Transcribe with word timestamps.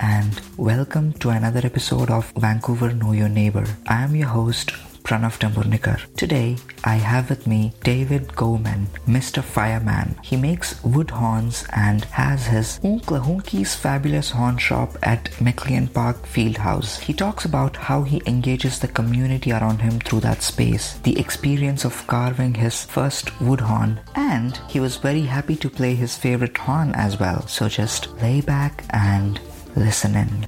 and 0.00 0.40
welcome 0.56 1.12
to 1.14 1.28
another 1.28 1.60
episode 1.62 2.10
of 2.10 2.32
Vancouver 2.36 2.92
Know 2.92 3.12
Your 3.12 3.28
Neighbor. 3.28 3.64
I 3.86 4.02
am 4.02 4.16
your 4.16 4.28
host, 4.28 4.70
Pranav 5.02 5.38
Tamburnikar. 5.38 6.00
Today, 6.16 6.56
I 6.84 6.94
have 6.94 7.28
with 7.28 7.46
me 7.46 7.74
David 7.84 8.34
Gowman, 8.34 8.86
Mr. 9.06 9.42
Fireman. 9.42 10.16
He 10.22 10.36
makes 10.36 10.82
wood 10.82 11.10
horns 11.10 11.66
and 11.74 12.04
has 12.04 12.46
his 12.46 12.80
Oncle 12.82 13.20
Hoonki's 13.20 13.74
fabulous 13.74 14.30
horn 14.30 14.56
shop 14.56 14.96
at 15.02 15.38
MacLean 15.38 15.86
Park 15.86 16.22
Fieldhouse. 16.26 16.98
He 16.98 17.12
talks 17.12 17.44
about 17.44 17.76
how 17.76 18.02
he 18.02 18.22
engages 18.24 18.78
the 18.78 18.88
community 18.88 19.52
around 19.52 19.82
him 19.82 20.00
through 20.00 20.20
that 20.20 20.42
space, 20.42 20.94
the 21.02 21.18
experience 21.18 21.84
of 21.84 22.06
carving 22.06 22.54
his 22.54 22.84
first 22.84 23.38
wood 23.40 23.60
horn, 23.60 24.00
and 24.14 24.58
he 24.68 24.80
was 24.80 24.96
very 24.96 25.22
happy 25.22 25.56
to 25.56 25.68
play 25.68 25.94
his 25.94 26.16
favorite 26.16 26.56
horn 26.56 26.92
as 26.94 27.20
well. 27.20 27.46
So 27.46 27.68
just 27.68 28.10
lay 28.22 28.40
back 28.40 28.84
and 28.90 29.38
listen 29.76 30.14
in. 30.16 30.46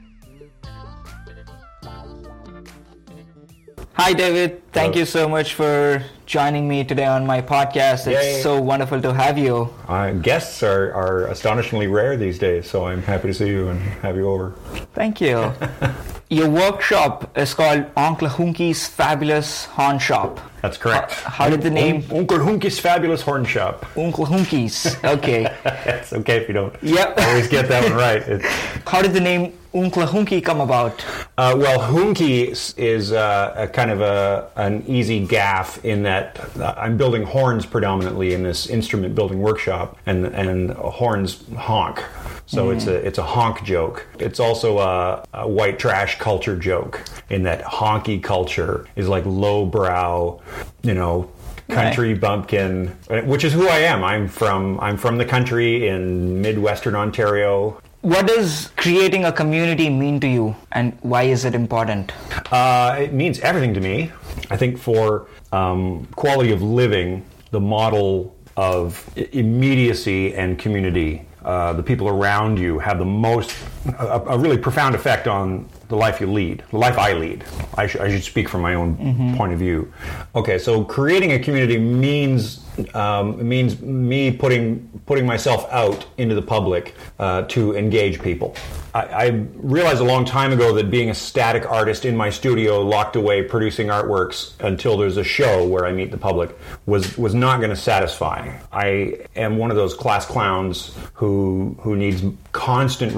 Hi, 3.95 4.12
David. 4.14 4.62
Thank 4.72 4.95
Hello. 4.95 5.00
you 5.00 5.04
so 5.06 5.28
much 5.28 5.54
for 5.54 6.02
joining 6.24 6.66
me 6.66 6.82
today 6.82 7.04
on 7.04 7.26
my 7.26 7.42
podcast. 7.42 8.06
It's 8.06 8.24
Yay. 8.24 8.42
so 8.42 8.60
wonderful 8.60 9.02
to 9.02 9.12
have 9.12 9.36
you. 9.36 9.68
Uh, 9.86 10.12
guests 10.12 10.62
are, 10.62 10.92
are 10.95 11.26
astonishingly 11.26 11.88
rare 11.88 12.16
these 12.16 12.38
days, 12.38 12.68
so 12.68 12.86
I'm 12.86 13.02
happy 13.02 13.28
to 13.28 13.34
see 13.34 13.48
you 13.48 13.68
and 13.68 13.78
have 14.00 14.16
you 14.16 14.28
over. 14.28 14.52
Thank 14.95 15.20
you. 15.20 15.52
Your 16.30 16.48
workshop 16.48 17.36
is 17.36 17.52
called 17.52 17.84
Uncle 17.95 18.28
Hunky's 18.28 18.86
Fabulous 18.88 19.66
Horn 19.66 19.98
Shop. 19.98 20.40
That's 20.62 20.77
correct. 20.79 21.12
How- 21.12 21.30
how 21.45 21.51
did 21.51 21.62
the 21.62 21.71
name- 21.71 22.05
Un- 22.11 22.19
Uncle 22.21 22.39
Hunky's 22.43 22.79
Fabulous 22.79 23.21
Horn 23.23 23.45
Shop. 23.45 23.84
Uncle 23.97 24.25
Hunky's. 24.27 24.97
Okay. 25.05 25.51
it's 25.65 26.12
okay 26.12 26.37
if 26.37 26.48
you 26.48 26.55
don't 26.55 26.75
Yep. 26.83 27.19
always 27.19 27.48
get 27.48 27.69
that 27.69 27.83
one 27.83 27.95
right. 27.95 28.23
It, 28.23 28.43
How 28.87 29.02
did 29.02 29.13
the 29.13 29.21
name 29.21 29.52
Uncle 29.74 30.04
Hunky 30.07 30.41
come 30.43 30.60
about? 30.60 31.04
uh, 31.38 31.54
well, 31.59 31.80
Hunky 31.80 32.43
is, 32.43 32.74
is 32.77 33.10
uh, 33.13 33.54
a 33.57 33.66
kind 33.66 33.91
of 33.91 34.01
a, 34.02 34.49
an 34.57 34.85
easy 34.87 35.27
gaff 35.27 35.82
in 35.85 36.02
that 36.04 36.38
uh, 36.60 36.74
I'm 36.76 36.97
building 36.99 37.23
horns 37.24 37.65
predominantly 37.66 38.35
in 38.35 38.43
this 38.43 38.66
instrument 38.66 39.15
building 39.15 39.41
workshop, 39.41 39.97
and, 40.07 40.26
and 40.26 40.71
horns 40.73 41.43
honk. 41.57 42.04
So 42.45 42.69
it's 42.69 42.87
a 42.87 42.95
it's 42.97 43.16
a 43.16 43.23
honk 43.23 43.65
joke. 43.65 44.04
It's 44.19 44.38
also 44.38 44.79
a, 44.80 45.24
a 45.32 45.49
white 45.49 45.79
trash 45.79 46.19
culture 46.19 46.54
joke 46.54 47.01
in 47.30 47.45
that 47.45 47.63
honky 47.63 48.23
culture 48.23 48.85
is 48.95 49.09
like 49.09 49.24
lowbrow, 49.24 50.38
you 50.82 50.95
know, 50.95 51.30
country 51.68 52.14
bumpkin, 52.14 52.88
which 53.24 53.45
is 53.45 53.52
who 53.52 53.68
I 53.68 53.78
am. 53.78 54.04
I'm 54.04 54.28
from 54.28 54.78
I'm 54.80 54.96
from 54.96 55.18
the 55.18 55.24
country 55.24 55.88
in 55.88 56.40
midwestern 56.40 56.95
Ontario. 56.95 57.80
What 58.02 58.26
does 58.26 58.73
creating 58.76 59.24
a 59.26 59.32
community 59.32 59.88
mean 59.88 60.18
to 60.20 60.26
you, 60.26 60.56
and 60.73 60.98
why 61.02 61.23
is 61.23 61.45
it 61.45 61.54
important? 61.54 62.12
Uh, 62.50 62.96
it 62.98 63.12
means 63.12 63.38
everything 63.40 63.73
to 63.74 63.80
me. 63.80 64.10
I 64.50 64.56
think 64.56 64.76
for 64.76 65.28
um, 65.53 66.06
quality 66.16 66.50
of 66.50 66.62
living, 66.62 67.25
the 67.53 67.60
model 67.60 68.34
of 68.56 69.08
immediacy 69.16 70.34
and 70.34 70.58
community, 70.58 71.26
uh, 71.44 71.72
the 71.75 71.82
people 71.82 72.08
around 72.08 72.58
you 72.58 72.78
have 72.80 72.98
the 72.98 73.04
most, 73.04 73.54
a, 73.99 74.21
a 74.28 74.38
really 74.38 74.59
profound 74.59 74.94
effect 74.94 75.27
on 75.27 75.69
the 75.88 75.97
life 75.97 76.21
you 76.21 76.27
lead, 76.27 76.62
the 76.71 76.78
life 76.78 76.99
I 76.99 77.12
lead. 77.12 77.44
I, 77.77 77.87
sh- 77.87 77.97
I 77.97 78.11
should 78.11 78.22
speak 78.25 78.49
from 78.49 78.62
my 78.62 78.75
own 78.75 79.34
point 79.37 79.53
of 79.53 79.59
view. 79.59 79.93
Okay, 80.34 80.59
so 80.59 80.84
creating 80.84 81.33
a 81.33 81.38
community 81.38 81.78
means 81.78 82.60
um, 82.94 83.47
means 83.47 83.81
me 83.83 84.31
putting 84.31 84.88
putting 85.05 85.27
myself 85.27 85.71
out 85.71 86.06
into 86.16 86.34
the 86.34 86.41
public 86.41 86.94
uh, 87.19 87.43
to 87.43 87.77
engage 87.77 88.22
people. 88.22 88.55
I, 88.94 89.00
I 89.03 89.27
realized 89.56 90.00
a 90.00 90.05
long 90.05 90.25
time 90.25 90.53
ago 90.53 90.72
that 90.75 90.91
being 90.91 91.10
a 91.10 91.15
static 91.15 91.71
artist 91.71 92.06
in 92.06 92.16
my 92.16 92.31
studio, 92.31 92.81
locked 92.81 93.16
away, 93.16 93.42
producing 93.42 93.88
artworks 93.88 94.59
until 94.60 94.97
there's 94.97 95.19
a 95.19 95.25
show 95.25 95.66
where 95.66 95.84
I 95.84 95.92
meet 95.92 96.10
the 96.10 96.16
public, 96.19 96.56
was 96.87 97.19
was 97.19 97.34
not 97.34 97.59
going 97.59 97.71
to 97.71 97.76
satisfy. 97.76 98.56
I 98.72 99.19
am 99.37 99.59
one 99.59 99.71
of 99.71 99.76
those 99.76 99.92
class 99.92 100.25
clowns 100.25 100.97
who 101.12 101.76
who 101.81 101.94
needs 101.94 102.22
constant 102.53 103.15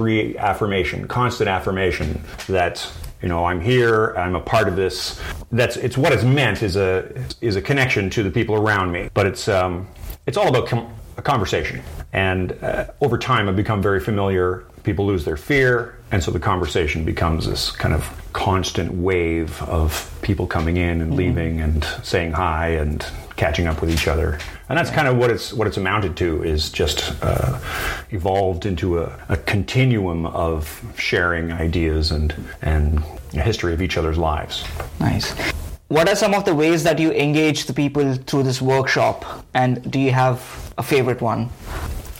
reaffirmation, 0.55 1.09
constant 1.09 1.49
affirmation 1.49 2.23
that 2.49 2.91
you 3.23 3.29
know 3.29 3.45
i'm 3.45 3.61
here 3.61 4.15
i'm 4.17 4.35
a 4.35 4.41
part 4.41 4.69
of 4.69 4.77
this. 4.77 5.21
That's 5.51 5.77
it's 5.77 5.97
what 5.97 6.13
it's 6.13 6.25
meant 6.25 6.63
is 6.63 6.77
a 6.77 7.11
is 7.41 7.57
a 7.57 7.63
connection 7.63 8.11
to 8.11 8.23
the 8.23 8.31
people 8.31 8.55
around 8.55 8.93
me. 8.93 9.09
But 9.15 9.27
it's 9.27 9.49
um 9.49 9.89
it's 10.27 10.37
all 10.37 10.49
about 10.49 10.69
com- 10.69 10.93
a 11.17 11.23
conversation. 11.23 11.83
And 12.13 12.53
uh, 12.63 12.87
over 13.01 13.19
time 13.19 13.49
i've 13.49 13.57
become 13.57 13.83
very 13.83 14.01
familiar. 14.01 14.65
People 14.85 15.07
lose 15.07 15.25
their 15.25 15.37
fear. 15.39 15.99
And 16.13 16.23
so 16.23 16.31
the 16.31 16.39
conversation 16.39 17.05
becomes 17.05 17.47
this 17.47 17.71
kind 17.73 17.95
of 17.95 18.05
constant 18.33 18.93
wave 18.93 19.63
of 19.63 20.15
people 20.23 20.47
coming 20.47 20.77
in 20.77 21.01
and 21.01 21.17
leaving 21.17 21.61
and 21.61 21.83
saying 22.03 22.33
hi 22.33 22.69
and 22.69 23.05
catching 23.37 23.67
up 23.67 23.81
with 23.81 23.91
each 23.91 24.07
other 24.07 24.39
and 24.69 24.79
that's 24.79 24.91
kind 24.91 25.09
of 25.09 25.17
what 25.17 25.31
it's 25.31 25.53
what 25.53 25.67
it's 25.67 25.77
amounted 25.77 26.17
to 26.17 26.43
is 26.43 26.71
just 26.71 27.15
uh, 27.23 27.59
evolved 28.11 28.67
into 28.67 28.99
a, 29.01 29.19
a 29.29 29.37
continuum 29.37 30.27
of 30.27 30.83
sharing 30.97 31.53
ideas 31.53 32.11
and 32.11 32.35
and 32.63 33.03
a 33.35 33.41
history 33.41 33.73
of 33.73 33.83
each 33.83 33.97
other's 33.97 34.19
lives. 34.19 34.65
Nice. 35.01 35.35
What 35.89 36.09
are 36.09 36.17
some 36.17 36.35
of 36.35 36.45
the 36.45 36.55
ways 36.55 36.83
that 36.85 36.99
you 36.99 37.13
engage 37.13 37.67
the 37.67 37.73
people 37.73 38.15
through 38.15 38.45
this 38.45 38.63
workshop, 38.63 39.45
and 39.53 39.91
do 39.91 40.01
you 40.01 40.13
have 40.13 40.73
a 40.79 40.83
favorite 40.83 41.21
one? 41.21 41.51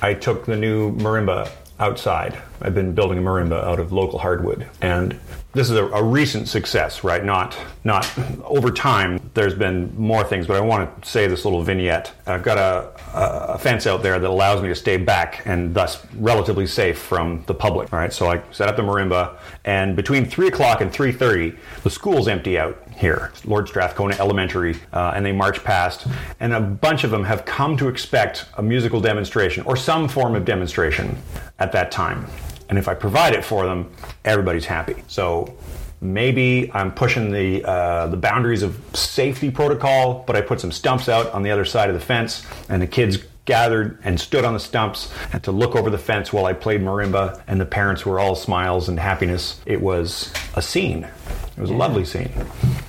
I 0.03 0.15
took 0.15 0.45
the 0.45 0.57
new 0.57 0.95
marimba 0.97 1.51
outside. 1.79 2.41
I've 2.63 2.75
been 2.75 2.95
building 2.95 3.19
a 3.19 3.21
marimba 3.21 3.63
out 3.65 3.81
of 3.81 3.93
local 3.93 4.19
hardwood, 4.19 4.67
and 4.81 5.19
this 5.53 5.71
is 5.71 5.77
a, 5.77 5.85
a 5.87 6.03
recent 6.03 6.49
success, 6.49 7.05
right? 7.05 7.25
Not 7.25 7.57
not 7.85 8.11
over 8.45 8.71
time. 8.71 9.21
There's 9.35 9.55
been 9.55 9.95
more 9.97 10.25
things, 10.25 10.47
but 10.47 10.57
I 10.57 10.61
want 10.61 11.03
to 11.03 11.09
say 11.09 11.27
this 11.27 11.45
little 11.45 11.63
vignette. 11.63 12.13
I've 12.27 12.43
got 12.43 12.59
a, 12.59 13.55
a, 13.55 13.59
fence 13.59 13.87
out 13.87 14.03
there 14.03 14.19
that 14.19 14.29
allows 14.29 14.63
me 14.63 14.69
to 14.69 14.75
stay 14.75 14.97
back 14.97 15.47
and 15.47 15.75
thus 15.75 16.05
relatively 16.17 16.67
safe 16.67 16.99
from 16.99 17.45
the 17.47 17.55
public. 17.55 17.93
All 17.93 17.99
right, 17.99 18.13
so 18.13 18.29
I 18.29 18.43
set 18.51 18.69
up 18.69 18.77
the 18.77 18.83
marimba, 18.83 19.37
and 19.65 19.97
between 19.97 20.25
three 20.25 20.49
o'clock 20.49 20.81
and 20.81 20.93
three 20.93 21.13
thirty, 21.13 21.57
the 21.83 21.91
school's 21.91 22.29
empty 22.29 22.59
out 22.59 22.84
here, 22.97 23.33
Lord 23.45 23.69
Strathcona 23.69 24.17
Elementary, 24.19 24.77
uh, 24.93 25.13
and 25.15 25.25
they 25.25 25.33
march 25.33 25.63
past, 25.65 26.07
and 26.41 26.53
a 26.53 26.61
bunch 26.61 27.05
of 27.05 27.11
them 27.11 27.25
have 27.25 27.45
come 27.45 27.77
to 27.79 27.89
expect 27.89 28.47
a 28.57 28.63
musical 28.63 29.01
demonstration 29.01 29.65
or 29.67 29.77
some 29.77 30.09
form 30.09 30.35
of 30.35 30.45
demonstration 30.45 31.17
at 31.59 31.73
that 31.73 31.91
time. 31.91 32.27
And 32.69 32.79
if 32.79 32.89
I 32.89 32.95
provide 32.95 33.35
it 33.35 33.45
for 33.45 33.67
them, 33.67 33.91
everybody's 34.25 34.65
happy. 34.65 35.03
So 35.07 35.57
maybe 36.01 36.71
I'm 36.73 36.93
pushing 36.93 37.31
the 37.31 37.65
uh, 37.65 38.07
the 38.09 38.17
boundaries 38.17 38.63
of 38.63 38.81
safety 38.95 39.51
protocol, 39.51 40.25
but 40.27 40.37
I 40.37 40.41
put 40.41 40.61
some 40.61 40.73
stumps 40.73 41.09
out 41.09 41.33
on 41.33 41.43
the 41.43 41.51
other 41.51 41.65
side 41.65 41.89
of 41.89 41.95
the 41.95 42.01
fence, 42.01 42.47
and 42.69 42.81
the 42.81 42.87
kids 42.87 43.19
gathered 43.45 43.99
and 44.05 44.19
stood 44.19 44.45
on 44.45 44.55
the 44.55 44.61
stumps 44.61 45.13
and 45.33 45.43
to 45.45 45.53
look 45.53 45.77
over 45.77 45.91
the 45.91 45.99
fence 45.99 46.33
while 46.33 46.47
I 46.47 46.53
played 46.53 46.81
marimba, 46.81 47.43
and 47.47 47.61
the 47.61 47.67
parents 47.67 48.07
were 48.07 48.19
all 48.19 48.35
smiles 48.35 48.89
and 48.89 48.99
happiness. 48.99 49.61
It 49.67 49.81
was 49.81 50.33
a 50.55 50.63
scene. 50.63 51.05
It 51.05 51.61
was 51.61 51.71
a 51.71 51.75
lovely 51.75 52.05
scene. 52.05 52.33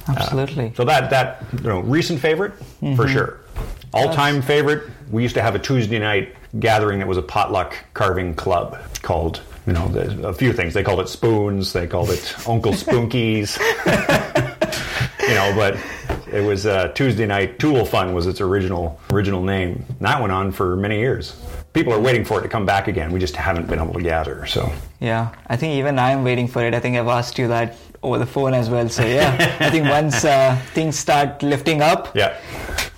Absolutely. 0.07 0.73
So 0.75 0.85
that 0.85 1.09
that 1.09 1.43
you 1.53 1.67
know 1.67 1.79
recent 1.81 2.19
favorite 2.19 2.53
for 2.95 3.07
sure. 3.07 3.39
All 3.93 4.13
time 4.13 4.41
favorite. 4.41 4.89
We 5.11 5.23
used 5.23 5.35
to 5.35 5.41
have 5.41 5.55
a 5.55 5.59
Tuesday 5.59 5.99
night 5.99 6.35
gathering 6.59 6.99
that 6.99 7.07
was 7.07 7.17
a 7.17 7.21
potluck 7.21 7.75
carving 7.93 8.33
club 8.33 8.77
called 9.01 9.41
you 9.65 9.73
know 9.73 9.87
the, 9.87 10.27
a 10.27 10.33
few 10.33 10.53
things. 10.53 10.73
They 10.73 10.83
called 10.83 10.99
it 10.99 11.09
spoons. 11.09 11.73
They 11.73 11.87
called 11.87 12.09
it 12.09 12.35
Uncle 12.47 12.73
Spoonkies. 12.73 13.57
you 15.27 15.33
know, 15.33 15.53
but 15.55 15.77
it 16.31 16.41
was 16.41 16.65
uh, 16.65 16.89
Tuesday 16.89 17.25
night 17.25 17.59
Tool 17.59 17.85
Fun 17.85 18.13
was 18.13 18.27
its 18.27 18.41
original 18.41 18.99
original 19.11 19.43
name. 19.43 19.85
And 19.87 19.99
that 19.99 20.19
went 20.19 20.31
on 20.31 20.51
for 20.51 20.75
many 20.75 20.99
years. 20.99 21.41
People 21.73 21.93
are 21.93 21.99
waiting 21.99 22.23
for 22.23 22.39
it 22.39 22.43
to 22.43 22.47
come 22.47 22.65
back 22.65 22.87
again. 22.87 23.11
We 23.11 23.19
just 23.19 23.35
haven't 23.35 23.67
been 23.67 23.79
able 23.79 23.93
to 23.93 24.01
gather. 24.01 24.45
So 24.45 24.71
Yeah, 24.99 25.33
I 25.47 25.57
think 25.57 25.75
even 25.75 25.99
I'm 25.99 26.23
waiting 26.23 26.47
for 26.47 26.63
it. 26.63 26.73
I 26.73 26.79
think 26.79 26.95
I've 26.97 27.07
asked 27.07 27.37
you 27.37 27.47
that 27.49 27.75
over 28.05 28.19
the 28.19 28.25
phone 28.25 28.53
as 28.53 28.69
well. 28.69 28.87
So 28.87 29.03
yeah, 29.03 29.57
I 29.59 29.69
think 29.71 29.89
once 29.89 30.23
uh, 30.23 30.55
things 30.73 30.97
start 30.97 31.41
lifting 31.41 31.81
up, 31.81 32.15
yeah. 32.15 32.37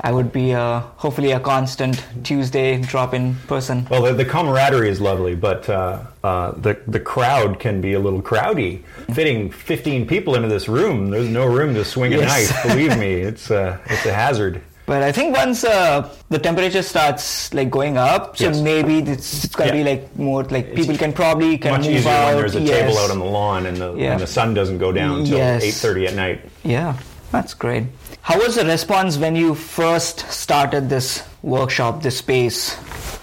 I 0.01 0.11
would 0.11 0.31
be 0.31 0.53
uh, 0.53 0.81
hopefully 0.97 1.31
a 1.31 1.39
constant 1.39 2.05
Tuesday 2.23 2.79
drop-in 2.81 3.35
person. 3.47 3.87
Well, 3.89 4.03
the, 4.03 4.13
the 4.13 4.25
camaraderie 4.25 4.89
is 4.89 5.01
lovely, 5.01 5.35
but 5.35 5.67
uh, 5.69 6.03
uh, 6.23 6.51
the 6.51 6.77
the 6.87 6.99
crowd 6.99 7.59
can 7.59 7.81
be 7.81 7.93
a 7.93 7.99
little 7.99 8.21
crowdy. 8.21 8.83
Fitting 9.13 9.49
15 9.49 10.05
people 10.05 10.35
into 10.35 10.49
this 10.49 10.67
room, 10.67 11.09
there's 11.09 11.29
no 11.29 11.45
room 11.45 11.73
to 11.73 11.83
swing 11.85 12.13
a 12.13 12.17
Yes. 12.17 12.29
knife. 12.51 12.63
Believe 12.67 12.97
me, 12.99 13.13
it's 13.31 13.49
uh, 13.49 13.77
it's 13.85 14.05
a 14.05 14.13
hazard. 14.13 14.61
But 14.87 15.03
I 15.03 15.11
think 15.11 15.35
once 15.35 15.65
uh, 15.65 16.09
the 16.29 16.39
temperature 16.39 16.81
starts 16.81 17.53
like 17.53 17.69
going 17.69 17.97
up, 17.97 18.37
so 18.37 18.45
Yes. 18.45 18.61
maybe 18.61 18.99
it's, 18.99 19.43
it's 19.43 19.53
gonna 19.53 19.73
be 19.73 19.83
like 19.83 20.15
more 20.17 20.43
like 20.45 20.73
people 20.75 20.95
can 20.97 21.11
probably 21.11 21.57
can 21.57 21.71
Much 21.71 21.81
move 21.87 21.95
easier 21.97 22.11
out. 22.11 22.27
when 22.27 22.37
there's 22.37 22.55
a 22.55 22.61
yes. 22.61 22.79
table 22.87 22.97
out 22.97 23.11
on 23.11 23.19
the 23.19 23.25
lawn 23.25 23.65
and 23.65 23.75
the, 23.77 23.93
Yeah. 23.95 24.13
and 24.13 24.21
the 24.21 24.27
sun 24.27 24.53
doesn't 24.53 24.77
go 24.77 24.93
down 24.93 25.19
until 25.19 25.37
Yes. 25.39 25.61
8:30 25.83 26.07
at 26.07 26.15
night. 26.15 26.39
Yeah, 26.63 26.95
that's 27.33 27.53
great. 27.53 27.83
How 28.21 28.39
was 28.39 28.55
the 28.55 28.63
response 28.65 29.17
when 29.17 29.35
you 29.35 29.55
first 29.55 30.23
started 30.31 30.87
this 30.89 31.21
workshop, 31.43 32.01
this 32.01 32.17
space? 32.19 32.77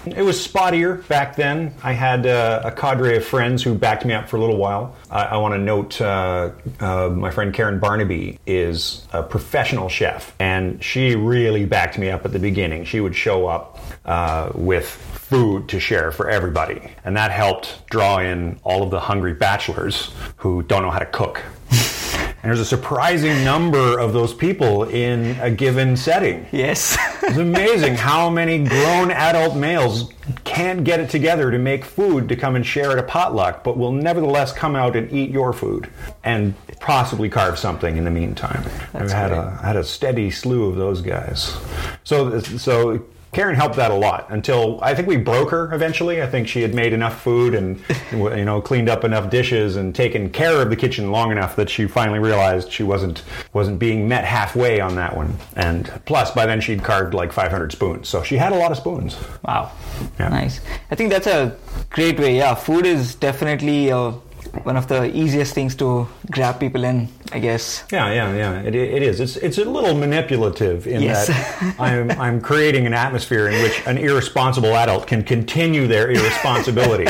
It 0.07 0.23
was 0.23 0.47
spottier 0.47 1.07
back 1.09 1.35
then. 1.37 1.75
I 1.83 1.93
had 1.93 2.27
uh, 2.27 2.63
a 2.65 2.71
cadre 2.71 3.17
of 3.17 3.25
friends 3.25 3.63
who 3.63 3.75
backed 3.75 4.05
me 4.05 4.13
up 4.13 4.29
for 4.29 4.37
a 4.37 4.41
little 4.41 4.59
while. 4.59 4.95
I, 5.11 5.25
I 5.25 5.37
want 5.39 5.55
to 5.55 5.59
note 5.59 6.01
uh, 6.01 6.51
uh, 6.81 7.09
my 7.09 7.31
friend 7.31 7.55
Karen 7.55 7.79
Barnaby 7.79 8.39
is 8.47 9.07
a 9.13 9.23
professional 9.23 9.89
chef, 9.89 10.35
and 10.39 10.83
she 10.83 11.15
really 11.17 11.65
backed 11.65 11.99
me 11.99 12.11
up 12.11 12.25
at 12.25 12.33
the 12.33 12.39
beginning. 12.39 12.85
She 12.85 13.01
would 13.01 13.17
show 13.17 13.47
up 13.47 13.79
uh, 14.05 14.51
with 14.55 14.87
food 14.89 15.69
to 15.71 15.81
share 15.81 16.13
for 16.13 16.29
everybody, 16.29 16.83
and 17.05 17.17
that 17.17 17.31
helped 17.31 17.89
draw 17.89 18.19
in 18.19 18.61
all 18.63 18.83
of 18.83 18.91
the 18.91 19.01
hungry 19.01 19.35
bachelors 19.35 20.11
who 20.37 20.63
don't 20.63 20.83
know 20.83 20.91
how 20.91 20.99
to 20.99 21.07
cook. 21.07 21.43
And 21.71 22.51
there's 22.51 22.61
a 22.61 22.65
surprising 22.67 23.43
number 23.43 23.99
of 23.99 24.13
those 24.13 24.35
people 24.35 24.85
in 24.85 25.35
a 25.41 25.51
given 25.51 25.97
setting. 25.97 26.47
Yes. 26.53 26.95
It's 27.27 27.39
amazing 27.39 27.95
how 27.95 28.29
many 28.29 28.65
grown 28.65 29.11
adult 29.11 29.57
males 29.57 30.13
can't 30.45 30.85
get 30.85 31.01
it 31.01 31.11
together 31.11 31.51
to 31.51 31.59
make 31.59 31.85
food 31.85 32.29
to 32.29 32.37
come 32.37 32.55
and 32.55 32.65
share 32.65 32.93
at 32.93 32.99
a 32.99 33.03
potluck, 33.03 33.65
but 33.65 33.77
will 33.79 33.93
nevertheless 33.93 34.53
come 34.53 34.77
out 34.77 34.95
and 34.95 35.11
eat 35.13 35.31
your 35.31 35.53
food 35.53 35.91
and 36.23 36.55
possibly 36.81 37.29
carve 37.29 37.59
something 37.59 37.97
in 37.97 38.05
the 38.05 38.11
meantime. 38.11 38.63
I've 38.93 39.11
had 39.11 39.33
a 39.33 39.51
had 39.63 39.77
a 39.77 39.85
steady 39.85 40.31
slew 40.31 40.69
of 40.69 40.77
those 40.77 41.01
guys. 41.01 41.57
So 42.05 42.41
so 42.41 43.03
Karen 43.35 43.57
helped 43.57 43.77
that 43.77 43.91
a 43.91 43.95
lot 43.95 44.27
until 44.31 44.79
I 44.81 44.95
think 44.95 45.09
we 45.09 45.17
broke 45.17 45.51
her 45.51 45.75
eventually. 45.75 46.23
I 46.23 46.27
think 46.27 46.47
she 46.47 46.63
had 46.63 46.73
made 46.73 46.93
enough 46.93 47.21
food 47.21 47.55
and 47.55 47.83
you 48.13 48.45
know 48.45 48.61
cleaned 48.61 48.89
up 48.89 49.05
enough 49.05 49.29
dishes 49.29 49.77
and 49.77 49.95
taken 49.95 50.31
care 50.31 50.63
of 50.63 50.71
the 50.71 50.77
kitchen 50.77 51.11
long 51.11 51.33
enough 51.33 51.57
that 51.57 51.69
she 51.69 51.87
finally 51.87 52.21
realized 52.21 52.71
she 52.71 52.85
wasn't 52.85 53.25
wasn't 53.53 53.79
being 53.79 54.07
met 54.07 54.25
halfway 54.25 54.81
on 54.81 54.95
that 54.95 55.17
one. 55.17 55.37
And 55.57 55.91
plus, 56.07 56.31
by 56.31 56.47
then 56.47 56.61
she'd 56.61 56.85
carved 56.85 57.13
like 57.13 57.33
500 57.33 57.73
spoons, 57.73 58.09
so 58.09 58.23
she 58.23 58.37
had 58.37 58.53
a 58.53 58.57
lot 58.57 58.71
of 58.71 58.77
spoons. 58.77 59.17
Wow. 59.45 59.73
Yeah. 60.19 60.29
Nice. 60.29 60.61
I 60.91 60.95
think 60.95 61.11
that's 61.11 61.27
a 61.27 61.57
great 61.91 62.19
way. 62.19 62.37
Yeah, 62.37 62.55
food 62.55 62.87
is 62.87 63.15
definitely 63.17 63.91
uh, 63.91 64.13
one 64.63 64.77
of 64.77 64.87
the 64.87 65.05
easiest 65.17 65.55
things 65.55 65.75
to 65.77 66.07
grab 66.31 66.59
people 66.61 66.85
in, 66.85 67.09
I 67.33 67.39
guess. 67.41 67.85
Yeah, 67.93 68.13
yeah, 68.13 68.35
yeah. 68.35 68.61
It, 68.63 68.75
it 68.75 69.03
is. 69.03 69.21
It's 69.21 69.37
it's 69.37 69.59
a 69.59 69.65
little 69.65 69.95
manipulative 69.95 70.87
in 70.87 71.03
Yes. 71.03 71.27
that 71.29 71.75
I'm 71.79 72.11
I'm 72.13 72.41
creating 72.41 72.87
an 72.87 72.95
atmosphere 72.95 73.49
in 73.49 73.63
which 73.63 73.83
an 73.87 73.99
irresponsible 73.99 74.75
adult 74.77 75.07
can 75.07 75.23
continue 75.23 75.87
their 75.87 76.11
irresponsibility. 76.11 77.07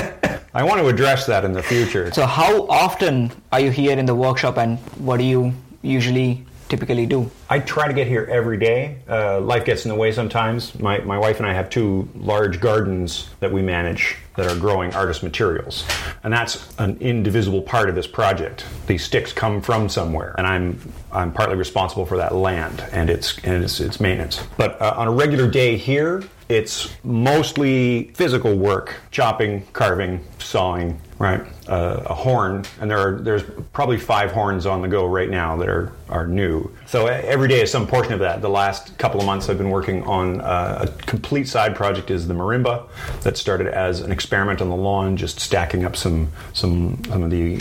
I 0.56 0.62
want 0.62 0.80
to 0.80 0.86
address 0.86 1.26
that 1.26 1.44
in 1.44 1.52
the 1.52 1.62
future. 1.62 2.12
So, 2.12 2.26
how 2.26 2.66
often 2.68 3.30
are 3.52 3.60
you 3.60 3.70
here 3.70 3.98
in 3.98 4.06
the 4.06 4.14
workshop, 4.14 4.56
and 4.56 4.78
what 4.98 5.18
do 5.18 5.24
you 5.24 5.52
usually 5.82 6.44
typically 6.74 7.06
do? 7.06 7.30
I 7.48 7.60
try 7.60 7.86
to 7.86 7.94
get 7.94 8.08
here 8.08 8.26
every 8.30 8.58
day. 8.58 8.96
Uh, 9.08 9.40
life 9.40 9.64
gets 9.64 9.84
in 9.84 9.90
the 9.90 9.94
way 9.94 10.10
sometimes. 10.10 10.76
My, 10.78 10.98
my 10.98 11.18
wife 11.18 11.38
and 11.38 11.46
I 11.46 11.54
have 11.54 11.70
two 11.70 12.08
large 12.16 12.60
gardens 12.60 13.28
that 13.40 13.52
we 13.52 13.62
manage 13.62 14.16
that 14.36 14.50
are 14.50 14.58
growing 14.58 14.92
artist 14.94 15.22
materials. 15.22 15.86
And 16.24 16.32
that's 16.32 16.68
an 16.78 16.96
indivisible 16.98 17.62
part 17.62 17.88
of 17.88 17.94
this 17.94 18.08
project. 18.08 18.66
These 18.88 19.04
sticks 19.04 19.32
come 19.32 19.62
from 19.62 19.88
somewhere, 19.88 20.34
and 20.36 20.46
I'm, 20.46 20.92
I'm 21.12 21.32
partly 21.32 21.56
responsible 21.56 22.04
for 22.06 22.16
that 22.16 22.34
land 22.34 22.84
and 22.90 23.08
its, 23.08 23.38
and 23.44 23.62
its, 23.62 23.78
its 23.78 24.00
maintenance. 24.00 24.42
But 24.56 24.80
uh, 24.82 24.94
on 24.96 25.06
a 25.06 25.12
regular 25.12 25.48
day 25.48 25.76
here, 25.76 26.24
it's 26.48 26.92
mostly 27.04 28.10
physical 28.14 28.56
work 28.56 28.96
chopping, 29.12 29.64
carving, 29.72 30.24
sawing, 30.38 31.00
right? 31.18 31.40
Uh, 31.68 32.02
a 32.06 32.14
horn, 32.14 32.64
and 32.80 32.90
there 32.90 32.98
are 32.98 33.18
there's 33.20 33.42
probably 33.72 33.98
five 33.98 34.32
horns 34.32 34.66
on 34.66 34.82
the 34.82 34.88
go 34.88 35.06
right 35.06 35.30
now 35.30 35.56
that 35.56 35.68
are 35.68 35.92
are 36.08 36.26
new. 36.26 36.70
So 36.86 37.06
every 37.06 37.48
day 37.48 37.62
is 37.62 37.70
some 37.70 37.86
portion 37.86 38.12
of 38.12 38.20
that. 38.20 38.42
The 38.42 38.48
last 38.48 38.96
couple 38.98 39.20
of 39.20 39.26
months, 39.26 39.48
I've 39.48 39.58
been 39.58 39.70
working 39.70 40.02
on 40.04 40.40
uh, 40.40 40.86
a 40.88 41.02
complete 41.02 41.48
side 41.48 41.74
project 41.74 42.10
is 42.10 42.28
the 42.28 42.34
marimba 42.34 42.86
that 43.22 43.36
started 43.36 43.68
as 43.68 44.00
an 44.00 44.12
experiment 44.12 44.60
on 44.60 44.68
the 44.68 44.76
lawn, 44.76 45.16
just 45.16 45.40
stacking 45.40 45.84
up 45.84 45.96
some 45.96 46.30
some 46.52 47.02
some 47.04 47.22
of 47.22 47.30
the 47.30 47.56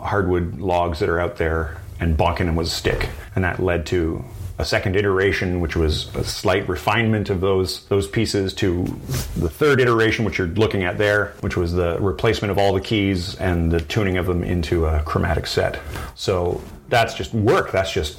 hardwood 0.00 0.58
logs 0.58 0.98
that 0.98 1.08
are 1.08 1.20
out 1.20 1.36
there 1.36 1.80
and 1.98 2.16
bonking 2.16 2.46
them 2.46 2.56
with 2.56 2.66
a 2.66 2.70
stick, 2.70 3.08
and 3.34 3.44
that 3.44 3.60
led 3.60 3.86
to 3.86 4.22
a 4.58 4.64
second 4.64 4.96
iteration, 4.96 5.60
which 5.60 5.76
was 5.76 6.14
a 6.14 6.24
slight 6.24 6.68
refinement 6.68 7.28
of 7.30 7.40
those 7.40 7.84
those 7.86 8.06
pieces, 8.06 8.54
to 8.54 8.84
the 9.36 9.50
third 9.50 9.80
iteration, 9.80 10.24
which 10.24 10.38
you're 10.38 10.46
looking 10.48 10.84
at 10.84 10.98
there, 10.98 11.34
which 11.40 11.56
was 11.56 11.72
the 11.72 11.98
replacement 12.00 12.50
of 12.50 12.58
all 12.58 12.72
the 12.72 12.80
keys 12.80 13.34
and 13.36 13.70
the 13.70 13.80
tuning 13.80 14.16
of 14.16 14.26
them 14.26 14.42
into 14.42 14.86
a 14.86 15.02
chromatic 15.02 15.46
set. 15.46 15.78
So 16.14 16.62
that's 16.88 17.14
just 17.14 17.34
work. 17.34 17.72
That's 17.72 17.92
just 17.92 18.18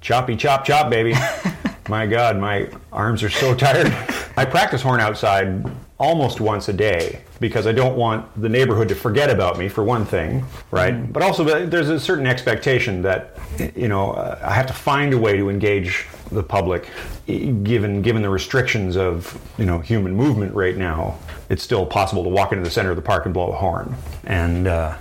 choppy 0.00 0.36
chop 0.36 0.64
chop, 0.64 0.90
baby. 0.90 1.14
my 1.88 2.06
God, 2.06 2.38
my 2.38 2.70
arms 2.92 3.22
are 3.22 3.30
so 3.30 3.54
tired. 3.54 3.88
I 4.36 4.44
practice 4.44 4.82
horn 4.82 5.00
outside 5.00 5.64
almost 5.98 6.40
once 6.40 6.68
a 6.68 6.72
day 6.72 7.20
because 7.38 7.66
I 7.66 7.72
don't 7.72 7.96
want 7.96 8.40
the 8.40 8.48
neighborhood 8.48 8.88
to 8.88 8.94
forget 8.94 9.30
about 9.30 9.58
me 9.58 9.68
for 9.68 9.84
one 9.84 10.04
thing, 10.04 10.44
right? 10.70 11.12
But 11.12 11.22
also 11.22 11.66
there's 11.66 11.88
a 11.88 12.00
certain 12.00 12.26
expectation 12.26 13.02
that 13.02 13.38
you 13.76 13.88
know 13.88 14.12
uh, 14.12 14.38
I 14.42 14.52
have 14.52 14.66
to 14.66 14.72
find 14.72 15.12
a 15.12 15.18
way 15.18 15.36
to 15.36 15.48
engage 15.48 16.06
the 16.32 16.42
public 16.42 16.88
given 17.26 18.02
given 18.02 18.22
the 18.22 18.30
restrictions 18.30 18.96
of 18.96 19.40
you 19.58 19.66
know 19.66 19.78
human 19.78 20.14
movement 20.14 20.54
right 20.54 20.76
now. 20.76 21.18
It's 21.48 21.62
still 21.62 21.86
possible 21.86 22.24
to 22.24 22.30
walk 22.30 22.52
into 22.52 22.64
the 22.64 22.70
center 22.70 22.90
of 22.90 22.96
the 22.96 23.02
park 23.02 23.24
and 23.26 23.34
blow 23.34 23.52
a 23.52 23.56
horn, 23.56 23.94
and 24.24 24.66
uh, 24.66 24.96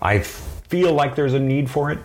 I 0.00 0.20
feel 0.20 0.92
like 0.92 1.14
there's 1.14 1.34
a 1.34 1.40
need 1.40 1.70
for 1.70 1.90
it. 1.90 1.98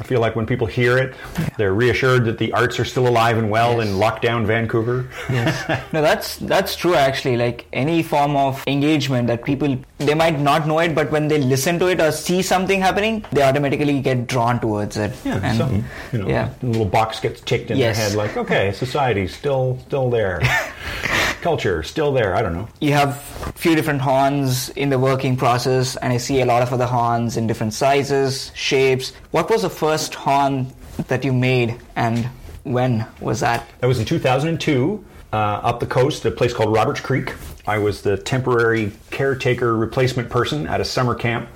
I 0.00 0.04
feel 0.04 0.20
like 0.20 0.34
when 0.34 0.46
people 0.46 0.66
hear 0.66 0.96
it, 0.96 1.14
they're 1.58 1.74
reassured 1.74 2.24
that 2.24 2.38
the 2.38 2.52
arts 2.52 2.80
are 2.80 2.84
still 2.86 3.06
alive 3.06 3.36
and 3.36 3.50
well 3.50 3.80
in 3.80 3.88
lockdown 3.88 4.46
Vancouver. 4.46 5.08
No, 5.92 6.00
that's 6.02 6.36
that's 6.38 6.74
true 6.76 6.94
actually. 6.94 7.36
Like 7.36 7.66
any 7.72 8.02
form 8.02 8.34
of 8.36 8.62
engagement 8.66 9.26
that 9.28 9.44
people 9.44 9.76
they 9.98 10.14
might 10.14 10.38
not 10.40 10.66
know 10.66 10.78
it, 10.78 10.94
but 10.94 11.10
when 11.10 11.28
they 11.28 11.38
listen 11.38 11.78
to 11.80 11.86
it 11.88 12.00
or 12.00 12.12
see 12.12 12.40
something 12.42 12.80
happening, 12.80 13.24
they 13.32 13.42
automatically 13.42 14.00
get 14.00 14.26
drawn 14.26 14.58
towards 14.60 14.96
it. 14.96 15.12
Yeah, 15.24 15.40
And- 15.42 15.58
something. 15.58 15.84
You 16.12 16.18
know, 16.20 16.28
yeah. 16.28 16.50
a 16.62 16.66
little 16.66 16.84
box 16.86 17.20
gets 17.20 17.40
ticked 17.40 17.70
in 17.70 17.76
Yes. 17.78 17.96
their 17.98 18.08
head, 18.08 18.16
like, 18.16 18.36
okay, 18.36 18.72
society's 18.72 19.34
still 19.34 19.78
still 19.86 20.08
there, 20.10 20.40
culture 21.40 21.82
still 21.82 22.12
there. 22.12 22.34
I 22.34 22.42
don't 22.42 22.52
know. 22.52 22.68
You 22.80 22.92
have 22.92 23.10
a 23.46 23.52
few 23.52 23.74
different 23.74 24.00
horns 24.00 24.68
in 24.70 24.90
the 24.90 24.98
working 24.98 25.36
process, 25.36 25.96
and 25.96 26.12
I 26.12 26.16
see 26.16 26.40
a 26.40 26.46
lot 26.46 26.62
of 26.62 26.72
other 26.72 26.86
horns 26.86 27.36
in 27.36 27.46
different 27.46 27.74
sizes, 27.74 28.52
shapes. 28.54 29.12
What 29.30 29.50
was 29.50 29.62
the 29.62 29.70
first 29.70 30.14
horn 30.14 30.72
that 31.08 31.24
you 31.24 31.32
made, 31.32 31.80
and 31.96 32.28
when 32.64 33.06
was 33.20 33.40
that? 33.40 33.66
That 33.80 33.86
was 33.86 33.98
in 33.98 34.04
2002, 34.04 35.04
uh, 35.32 35.36
up 35.36 35.80
the 35.80 35.86
coast, 35.86 36.24
a 36.24 36.30
place 36.30 36.52
called 36.52 36.72
Roberts 36.72 37.00
Creek. 37.00 37.34
I 37.66 37.78
was 37.78 38.02
the 38.02 38.16
temporary 38.16 38.92
caretaker 39.10 39.76
replacement 39.76 40.28
person 40.28 40.66
at 40.66 40.80
a 40.80 40.84
summer 40.84 41.14
camp 41.14 41.48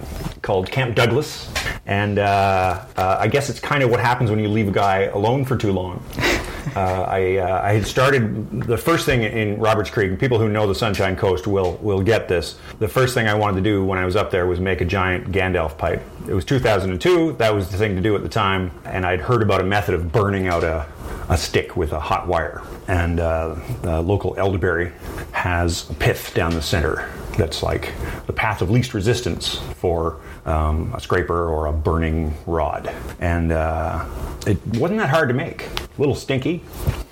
called 0.43 0.71
Camp 0.71 0.95
Douglas. 0.95 1.51
And 1.87 2.19
uh, 2.19 2.85
uh, 2.97 3.17
I 3.19 3.29
guess 3.29 3.51
it's 3.51 3.61
kind 3.61 3.83
of 3.83 3.91
what 3.91 4.01
happens 4.01 4.31
when 4.31 4.39
you 4.39 4.49
leave 4.49 4.69
a 4.69 4.73
guy 4.73 5.05
alone 5.05 5.45
for 5.45 5.57
too 5.57 5.73
long. 5.73 6.05
Uh, 6.75 7.03
I, 7.03 7.37
uh, 7.37 7.61
I 7.63 7.73
had 7.75 7.87
started 7.87 8.63
the 8.63 8.77
first 8.77 9.07
thing 9.07 9.23
in 9.23 9.59
Roberts 9.59 9.91
Creek. 9.91 10.11
and 10.11 10.19
People 10.19 10.39
who 10.39 10.49
know 10.49 10.67
the 10.67 10.75
Sunshine 10.75 11.17
Coast 11.17 11.47
will 11.47 11.75
will 11.83 12.03
get 12.03 12.29
this. 12.29 12.57
The 12.79 12.89
first 12.89 13.15
thing 13.15 13.29
I 13.29 13.35
wanted 13.35 13.57
to 13.57 13.63
do 13.63 13.85
when 13.85 13.99
I 13.99 14.05
was 14.05 14.17
up 14.17 14.31
there 14.31 14.47
was 14.47 14.61
make 14.61 14.81
a 14.81 14.85
giant 14.85 15.31
Gandalf 15.33 15.77
pipe. 15.77 16.03
It 16.29 16.35
was 16.35 16.45
2002. 16.45 17.35
That 17.35 17.55
was 17.55 17.71
the 17.71 17.77
thing 17.77 17.97
to 17.97 18.03
do 18.03 18.17
at 18.17 18.23
the 18.23 18.29
time, 18.29 18.71
and 18.85 19.05
I'd 19.05 19.21
heard 19.21 19.43
about 19.43 19.61
a 19.61 19.65
method 19.65 19.95
of 19.95 20.13
burning 20.13 20.47
out 20.47 20.65
a 20.65 20.87
a 21.29 21.37
stick 21.39 21.77
with 21.77 21.93
a 21.93 22.01
hot 22.01 22.27
wire. 22.27 22.63
And 22.87 23.19
uh, 23.21 23.57
the 23.83 24.01
local 24.01 24.35
elderberry 24.37 24.93
has 25.33 25.89
a 25.89 25.95
pith 25.95 26.33
down 26.35 26.53
the 26.53 26.63
center 26.63 27.11
that's 27.37 27.63
like 27.63 27.93
the 28.27 28.33
path 28.33 28.63
of 28.63 28.71
least 28.71 28.95
resistance 28.95 29.57
for 29.77 30.21
um, 30.45 30.93
a 30.95 31.01
scraper 31.01 31.49
or 31.49 31.67
a 31.67 31.73
burning 31.73 32.35
rod. 32.47 32.93
And 33.21 33.53
uh, 33.53 34.05
it 34.47 34.65
wasn't 34.77 35.01
that 35.01 35.11
hard 35.11 35.29
to 35.29 35.35
make. 35.35 35.63
A 35.67 35.89
little 35.99 36.15
stinky, 36.15 36.63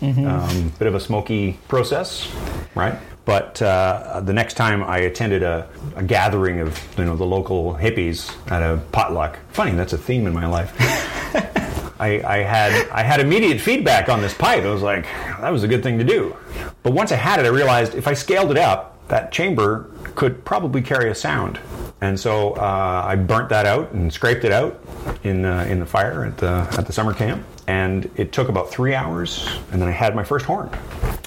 um, 0.03 0.73
bit 0.79 0.89
of 0.89 0.95
a 0.95 1.01
smoky 1.01 1.59
process, 1.69 2.29
right? 2.75 2.99
But 3.25 3.63
uh, 3.63 4.21
the 4.25 4.33
next 4.33 4.55
time 4.55 4.83
I 4.83 4.99
attended 4.99 5.45
a, 5.45 5.69
a 5.95 6.03
gathering 6.03 6.59
of 6.59 6.99
you 6.99 7.05
know 7.05 7.15
the 7.15 7.25
local 7.25 7.75
hippies 7.75 8.35
at 8.51 8.63
a 8.63 8.79
potluck, 8.91 9.39
funny 9.53 9.73
that's 9.73 9.93
a 9.93 9.99
theme 9.99 10.27
in 10.27 10.33
my 10.33 10.47
life. 10.47 10.75
I, 12.01 12.21
I 12.27 12.39
had 12.39 12.89
I 12.89 13.03
had 13.05 13.21
immediate 13.21 13.61
feedback 13.61 14.09
on 14.09 14.21
this 14.21 14.35
pipe. 14.35 14.65
I 14.65 14.71
was 14.71 14.83
like, 14.83 15.05
that 15.05 15.51
was 15.51 15.63
a 15.63 15.69
good 15.69 15.85
thing 15.85 15.99
to 15.99 16.05
do. 16.05 16.37
But 16.83 16.95
once 16.95 17.13
I 17.13 17.17
had 17.17 17.39
it, 17.39 17.47
I 17.47 17.51
realized 17.51 17.95
if 17.95 18.09
I 18.09 18.15
scaled 18.15 18.51
it 18.51 18.59
up, 18.59 19.07
that 19.07 19.31
chamber 19.31 19.89
could 20.15 20.45
probably 20.45 20.83
carry 20.83 21.11
a 21.11 21.15
sound. 21.15 21.59
And 22.01 22.19
so 22.19 22.53
uh, 22.55 23.05
I 23.07 23.17
burnt 23.17 23.49
that 23.51 23.67
out 23.67 23.93
and 23.93 24.13
scraped 24.13 24.45
it 24.45 24.53
out 24.53 24.81
in 25.23 25.43
the, 25.43 25.71
in 25.71 25.79
the 25.79 25.87
fire 25.87 26.25
at 26.25 26.37
the 26.39 26.67
at 26.79 26.87
the 26.87 26.93
summer 26.93 27.15
camp. 27.15 27.45
And 27.69 28.11
it 28.17 28.33
took 28.33 28.49
about 28.49 28.71
three 28.71 28.95
hours, 28.95 29.49
and 29.71 29.81
then 29.81 29.89
I 29.89 29.93
had 29.93 30.17
my 30.17 30.25
first 30.25 30.45
horn. 30.45 30.69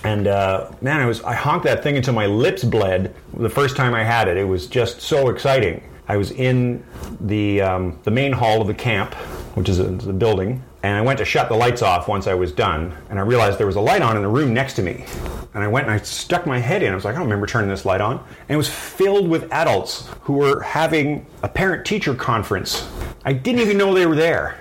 And 0.04 0.28
uh, 0.28 0.70
man, 0.82 1.00
I 1.00 1.06
was 1.06 1.22
I 1.24 1.34
honked 1.34 1.66
that 1.66 1.82
thing 1.82 1.96
until 1.96 2.14
my 2.14 2.26
lips 2.26 2.64
bled 2.64 3.16
the 3.34 3.50
first 3.50 3.78
time 3.78 3.94
I 3.94 4.04
had 4.04 4.28
it. 4.28 4.38
It 4.38 4.44
was 4.44 4.68
just 4.68 5.02
so 5.02 5.30
exciting. 5.30 5.82
I 6.08 6.18
was 6.18 6.32
in 6.32 6.84
the 7.22 7.62
um, 7.62 8.00
the 8.04 8.12
main 8.12 8.34
hall 8.34 8.62
of 8.62 8.68
the 8.68 8.74
camp 8.74 9.16
which 9.56 9.70
is 9.70 9.80
a, 9.80 9.88
a 10.10 10.14
building, 10.14 10.64
and 10.86 10.96
I 10.96 11.02
went 11.02 11.18
to 11.18 11.26
shut 11.26 11.50
the 11.50 11.56
lights 11.56 11.82
off 11.82 12.08
once 12.08 12.28
I 12.28 12.36
was 12.36 12.52
done, 12.52 12.96
and 13.10 13.18
I 13.18 13.24
realized 13.24 13.58
there 13.58 13.66
was 13.66 13.76
a 13.76 13.82
light 13.82 14.04
on 14.04 14.18
in 14.18 14.22
the 14.22 14.30
room 14.30 14.54
next 14.54 14.74
to 14.74 14.84
me. 14.84 15.04
And 15.56 15.64
I 15.64 15.68
went 15.68 15.88
and 15.88 15.96
I 15.96 15.98
stuck 16.04 16.46
my 16.46 16.60
head 16.60 16.84
in. 16.84 16.92
I 16.92 16.96
was 16.96 17.04
like, 17.04 17.16
I 17.16 17.18
don't 17.18 17.26
remember 17.26 17.48
turning 17.48 17.72
this 17.72 17.86
light 17.86 18.02
on. 18.02 18.20
And 18.20 18.52
it 18.52 18.56
was 18.56 18.70
filled 18.70 19.28
with 19.28 19.52
adults 19.52 20.08
who 20.22 20.34
were 20.34 20.62
having 20.62 21.26
a 21.42 21.50
parent 21.50 21.88
teacher 21.88 22.14
conference. 22.14 22.88
I 23.24 23.34
didn't 23.34 23.62
even 23.62 23.80
know 23.80 23.96
they 23.96 24.06
were 24.06 24.16
there. 24.16 24.60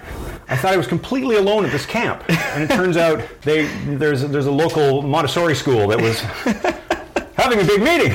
I 0.48 0.56
thought 0.56 0.72
I 0.72 0.78
was 0.78 0.86
completely 0.86 1.36
alone 1.36 1.66
at 1.66 1.72
this 1.72 1.84
camp, 1.84 2.24
and 2.30 2.62
it 2.62 2.74
turns 2.74 2.96
out 2.96 3.22
they 3.42 3.66
there's 3.84 4.22
there's 4.22 4.46
a 4.46 4.52
local 4.52 5.02
Montessori 5.02 5.54
school 5.54 5.88
that 5.88 6.00
was 6.00 6.20
having 7.36 7.60
a 7.60 7.64
big 7.64 7.82
meeting, 7.82 8.12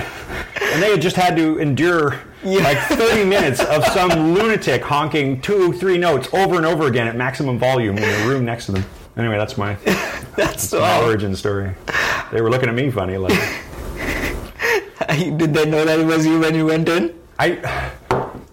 and 0.61 0.81
they 0.81 0.89
had 0.89 1.01
just 1.01 1.15
had 1.15 1.35
to 1.35 1.59
endure 1.59 2.19
like 2.43 2.77
30 2.79 3.25
minutes 3.25 3.63
of 3.63 3.85
some 3.87 4.33
lunatic 4.33 4.81
honking 4.81 5.41
two, 5.41 5.73
three 5.73 5.97
notes 5.97 6.27
over 6.33 6.55
and 6.55 6.65
over 6.65 6.87
again 6.87 7.07
at 7.07 7.15
maximum 7.15 7.59
volume 7.59 7.97
in 7.97 8.03
the 8.03 8.27
room 8.27 8.45
next 8.45 8.67
to 8.67 8.71
them. 8.73 8.85
Anyway, 9.17 9.37
that's 9.37 9.57
my 9.57 9.73
That's 10.35 10.71
my 10.71 11.03
origin 11.03 11.35
story. 11.35 11.75
They 12.31 12.41
were 12.41 12.49
looking 12.49 12.69
at 12.69 12.75
me 12.75 12.89
funny, 12.91 13.17
like 13.17 13.33
Did 15.09 15.53
they 15.53 15.65
know 15.65 15.83
that 15.85 15.99
it 15.99 16.05
was 16.05 16.25
you 16.25 16.39
when 16.39 16.55
you 16.55 16.65
went 16.67 16.87
in? 16.87 17.19
I. 17.37 17.91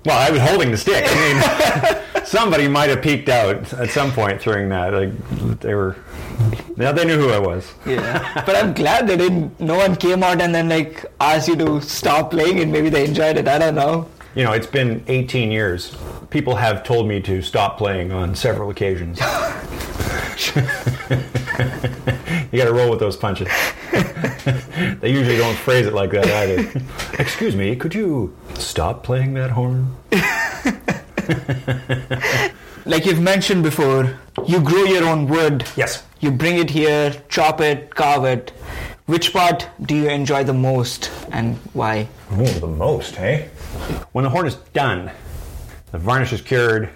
Well, 0.05 0.19
I 0.19 0.31
was 0.31 0.41
holding 0.41 0.71
the 0.71 0.77
stick. 0.77 1.05
I 1.07 1.95
mean, 2.15 2.25
somebody 2.25 2.69
might 2.69 2.91
have 2.91 3.03
peeked 3.03 3.29
out 3.29 3.73
at 3.75 3.91
some 3.91 4.13
point 4.13 4.41
during 4.41 4.69
that. 4.69 4.93
Like 4.93 5.61
they 5.61 5.75
were, 5.75 5.97
yeah, 6.77 6.93
they 6.93 7.05
knew 7.05 7.19
who 7.19 7.31
I 7.31 7.39
was. 7.39 7.73
Yeah, 7.87 8.43
but 8.47 8.57
I'm 8.57 8.75
glad 8.75 9.07
they 9.07 9.17
didn't. 9.17 9.59
No 9.61 9.77
one 9.77 9.97
came 9.97 10.23
out 10.23 10.41
and 10.41 10.55
then 10.55 10.69
like 10.69 11.05
asked 11.21 11.49
you 11.49 11.57
to 11.57 11.81
stop 11.81 12.31
playing, 12.31 12.61
and 12.61 12.71
maybe 12.71 12.89
they 12.89 13.05
enjoyed 13.05 13.37
it. 13.37 13.49
I 13.49 13.59
don't 13.59 13.75
know. 13.75 14.09
You 14.35 14.45
know, 14.45 14.53
it's 14.53 14.67
been 14.67 15.03
18 15.09 15.51
years. 15.51 15.97
People 16.29 16.57
have 16.57 16.85
told 16.85 17.09
me 17.09 17.23
to 17.23 17.41
stop 17.41 17.79
playing 17.79 18.13
on 18.13 18.35
several 18.35 18.69
occasions. 18.69 19.19
you 19.21 19.27
got 22.59 22.67
to 22.67 22.73
roll 22.73 22.91
with 22.91 23.01
those 23.01 23.17
punches. 23.17 23.49
they 25.01 25.11
usually 25.11 25.39
don't 25.39 25.57
phrase 25.57 25.87
it 25.87 25.95
like 25.95 26.11
that 26.11 26.29
either. 26.29 26.83
Excuse 27.19 27.57
me, 27.57 27.75
could 27.77 27.95
you 27.95 28.37
stop 28.59 29.03
playing 29.03 29.33
that 29.35 29.53
horn? 29.53 29.97
Like 32.87 33.05
you've 33.05 33.21
mentioned 33.21 33.65
before, 33.65 34.17
you 34.47 34.61
grow 34.61 34.85
your 34.85 35.03
own 35.09 35.27
wood. 35.27 35.67
Yes. 35.75 36.05
You 36.21 36.31
bring 36.31 36.59
it 36.59 36.71
here, 36.71 37.13
chop 37.29 37.61
it, 37.61 37.93
carve 37.93 38.25
it. 38.25 38.51
Which 39.07 39.33
part 39.33 39.69
do 39.83 39.97
you 39.97 40.09
enjoy 40.09 40.45
the 40.45 40.55
most, 40.55 41.11
and 41.33 41.57
why? 41.73 42.07
Ooh, 42.39 42.45
the 42.45 42.69
most, 42.69 43.17
hey? 43.17 43.51
When 44.13 44.23
the 44.23 44.31
horn 44.31 44.47
is 44.47 44.55
done, 44.73 45.11
the 45.91 45.99
varnish 45.99 46.33
is 46.33 46.41
cured, 46.41 46.89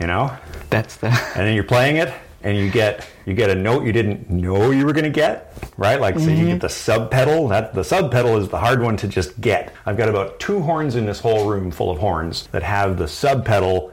you 0.00 0.06
know, 0.06 0.34
That's 0.70 0.96
the. 0.96 1.08
and 1.36 1.46
then 1.46 1.54
you're 1.54 1.64
playing 1.64 1.96
it, 1.96 2.12
and 2.42 2.56
you 2.56 2.70
get 2.70 3.06
you 3.26 3.34
get 3.34 3.50
a 3.50 3.54
note 3.54 3.84
you 3.84 3.92
didn't 3.92 4.30
know 4.30 4.70
you 4.70 4.86
were 4.86 4.94
going 4.94 5.04
to 5.04 5.10
get, 5.10 5.54
right? 5.76 6.00
Like, 6.00 6.18
so 6.18 6.24
you 6.24 6.30
mm-hmm. 6.30 6.46
get 6.46 6.60
the 6.62 6.70
sub 6.70 7.10
pedal. 7.10 7.48
That 7.48 7.74
the 7.74 7.84
sub 7.84 8.10
pedal 8.10 8.38
is 8.38 8.48
the 8.48 8.58
hard 8.58 8.80
one 8.80 8.96
to 8.96 9.08
just 9.08 9.38
get. 9.42 9.74
I've 9.84 9.98
got 9.98 10.08
about 10.08 10.40
two 10.40 10.60
horns 10.60 10.96
in 10.96 11.04
this 11.04 11.20
whole 11.20 11.50
room 11.50 11.70
full 11.70 11.90
of 11.90 11.98
horns 11.98 12.46
that 12.48 12.62
have 12.62 12.96
the 12.96 13.08
sub 13.08 13.44
pedal 13.44 13.92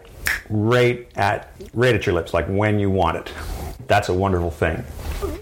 right 0.50 1.08
at 1.16 1.52
right 1.74 1.96
at 1.96 2.06
your 2.06 2.16
lips, 2.16 2.34
like 2.34 2.48
when 2.48 2.80
you 2.80 2.90
want 2.90 3.18
it. 3.18 3.32
That's 3.88 4.10
a 4.10 4.14
wonderful 4.14 4.52
thing. 4.52 4.84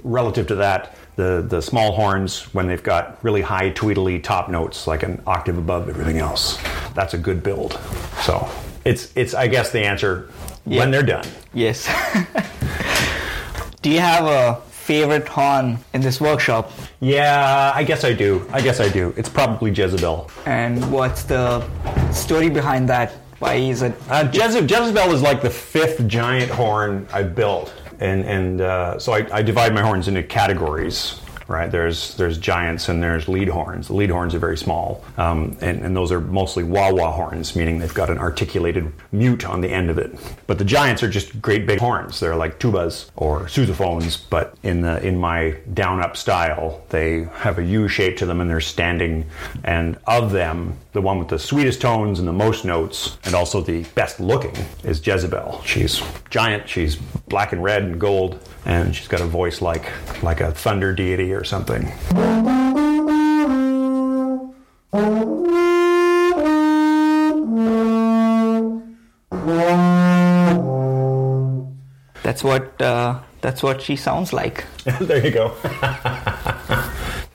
Relative 0.03 0.47
to 0.47 0.55
that, 0.55 0.95
the 1.15 1.45
the 1.47 1.61
small 1.61 1.91
horns 1.93 2.53
when 2.53 2.67
they've 2.67 2.81
got 2.83 3.23
really 3.23 3.41
high 3.41 3.69
tweedly 3.71 4.19
top 4.19 4.49
notes, 4.49 4.87
like 4.87 5.03
an 5.03 5.21
octave 5.27 5.57
above 5.57 5.89
everything 5.89 6.17
else, 6.19 6.57
that's 6.93 7.13
a 7.13 7.17
good 7.17 7.43
build. 7.43 7.79
So 8.21 8.47
it's 8.85 9.11
it's 9.15 9.33
I 9.33 9.47
guess 9.47 9.71
the 9.71 9.81
answer 9.85 10.29
Yeah. 10.65 10.79
when 10.79 10.91
they're 10.91 11.03
done. 11.03 11.25
Yes. 11.53 11.87
do 13.81 13.89
you 13.89 13.99
have 13.99 14.25
a 14.25 14.61
favorite 14.71 15.27
horn 15.27 15.77
in 15.93 16.01
this 16.01 16.21
workshop? 16.21 16.71
Yeah, 17.01 17.71
I 17.75 17.83
guess 17.83 18.03
I 18.05 18.13
do. 18.13 18.47
I 18.51 18.61
guess 18.61 18.79
I 18.79 18.87
do. 18.89 19.13
It's 19.17 19.29
probably 19.29 19.71
Jezebel. 19.71 20.29
And 20.45 20.89
what's 20.91 21.23
the 21.23 21.61
story 22.11 22.49
behind 22.49 22.87
that? 22.89 23.11
Why 23.39 23.55
is 23.55 23.81
it? 23.83 23.93
Uh, 24.09 24.23
Jeze- 24.31 24.69
Jezebel 24.69 25.13
is 25.13 25.21
like 25.21 25.41
the 25.41 25.49
fifth 25.49 26.07
giant 26.07 26.49
horn 26.51 27.07
I 27.13 27.23
built, 27.23 27.73
and 27.99 28.25
and 28.25 28.61
uh, 28.61 28.97
so 28.99 29.13
I, 29.13 29.27
I 29.31 29.41
divide 29.43 29.73
my 29.73 29.81
horns 29.81 30.07
into 30.07 30.23
categories. 30.23 31.21
Right 31.47 31.71
there's 31.71 32.15
there's 32.15 32.37
giants 32.37 32.89
and 32.89 33.01
there's 33.01 33.27
lead 33.27 33.47
horns. 33.47 33.87
The 33.87 33.93
lead 33.93 34.09
horns 34.09 34.35
are 34.35 34.39
very 34.39 34.57
small, 34.57 35.03
um, 35.17 35.57
and, 35.61 35.81
and 35.81 35.95
those 35.95 36.11
are 36.11 36.19
mostly 36.19 36.63
wah 36.63 36.91
wah 36.91 37.11
horns, 37.11 37.55
meaning 37.55 37.79
they've 37.79 37.93
got 37.93 38.09
an 38.09 38.17
articulated 38.17 38.91
mute 39.11 39.45
on 39.45 39.61
the 39.61 39.69
end 39.69 39.89
of 39.89 39.97
it. 39.97 40.11
But 40.45 40.57
the 40.57 40.65
giants 40.65 41.03
are 41.03 41.09
just 41.09 41.41
great 41.41 41.65
big 41.65 41.79
horns. 41.79 42.19
They're 42.19 42.35
like 42.35 42.59
tubas 42.59 43.09
or 43.15 43.41
sousaphones, 43.45 44.21
but 44.29 44.55
in 44.63 44.81
the 44.81 45.01
in 45.05 45.17
my 45.17 45.55
down 45.73 46.01
up 46.01 46.17
style, 46.17 46.83
they 46.89 47.23
have 47.35 47.59
a 47.59 47.63
U 47.63 47.87
shape 47.87 48.17
to 48.17 48.25
them 48.25 48.41
and 48.41 48.49
they're 48.49 48.59
standing. 48.59 49.25
And 49.63 49.97
of 50.05 50.31
them, 50.31 50.77
the 50.91 51.01
one 51.01 51.19
with 51.19 51.29
the 51.29 51.39
sweetest 51.39 51.79
tones 51.79 52.19
and 52.19 52.27
the 52.27 52.33
most 52.33 52.65
notes, 52.65 53.17
and 53.23 53.35
also 53.35 53.61
the 53.61 53.83
best 53.95 54.19
looking, 54.19 54.55
is 54.83 55.05
Jezebel. 55.05 55.61
She's 55.63 56.01
giant. 56.29 56.67
She's 56.67 56.95
black 56.95 57.53
and 57.53 57.63
red 57.63 57.83
and 57.83 57.99
gold, 57.99 58.39
and 58.65 58.95
she's 58.95 59.07
got 59.07 59.21
a 59.21 59.25
voice 59.25 59.61
like 59.61 59.91
like 60.23 60.41
a 60.41 60.51
thunder 60.51 60.93
deity 60.93 61.33
or 61.37 61.43
something. 61.43 61.83
That's 72.23 72.43
what. 72.43 72.81
Uh, 72.81 73.19
that's 73.39 73.61
what 73.61 73.81
she 73.81 73.95
sounds 73.95 74.33
like. 74.33 74.65
there 74.99 75.23
you 75.23 75.31
go. 75.31 75.49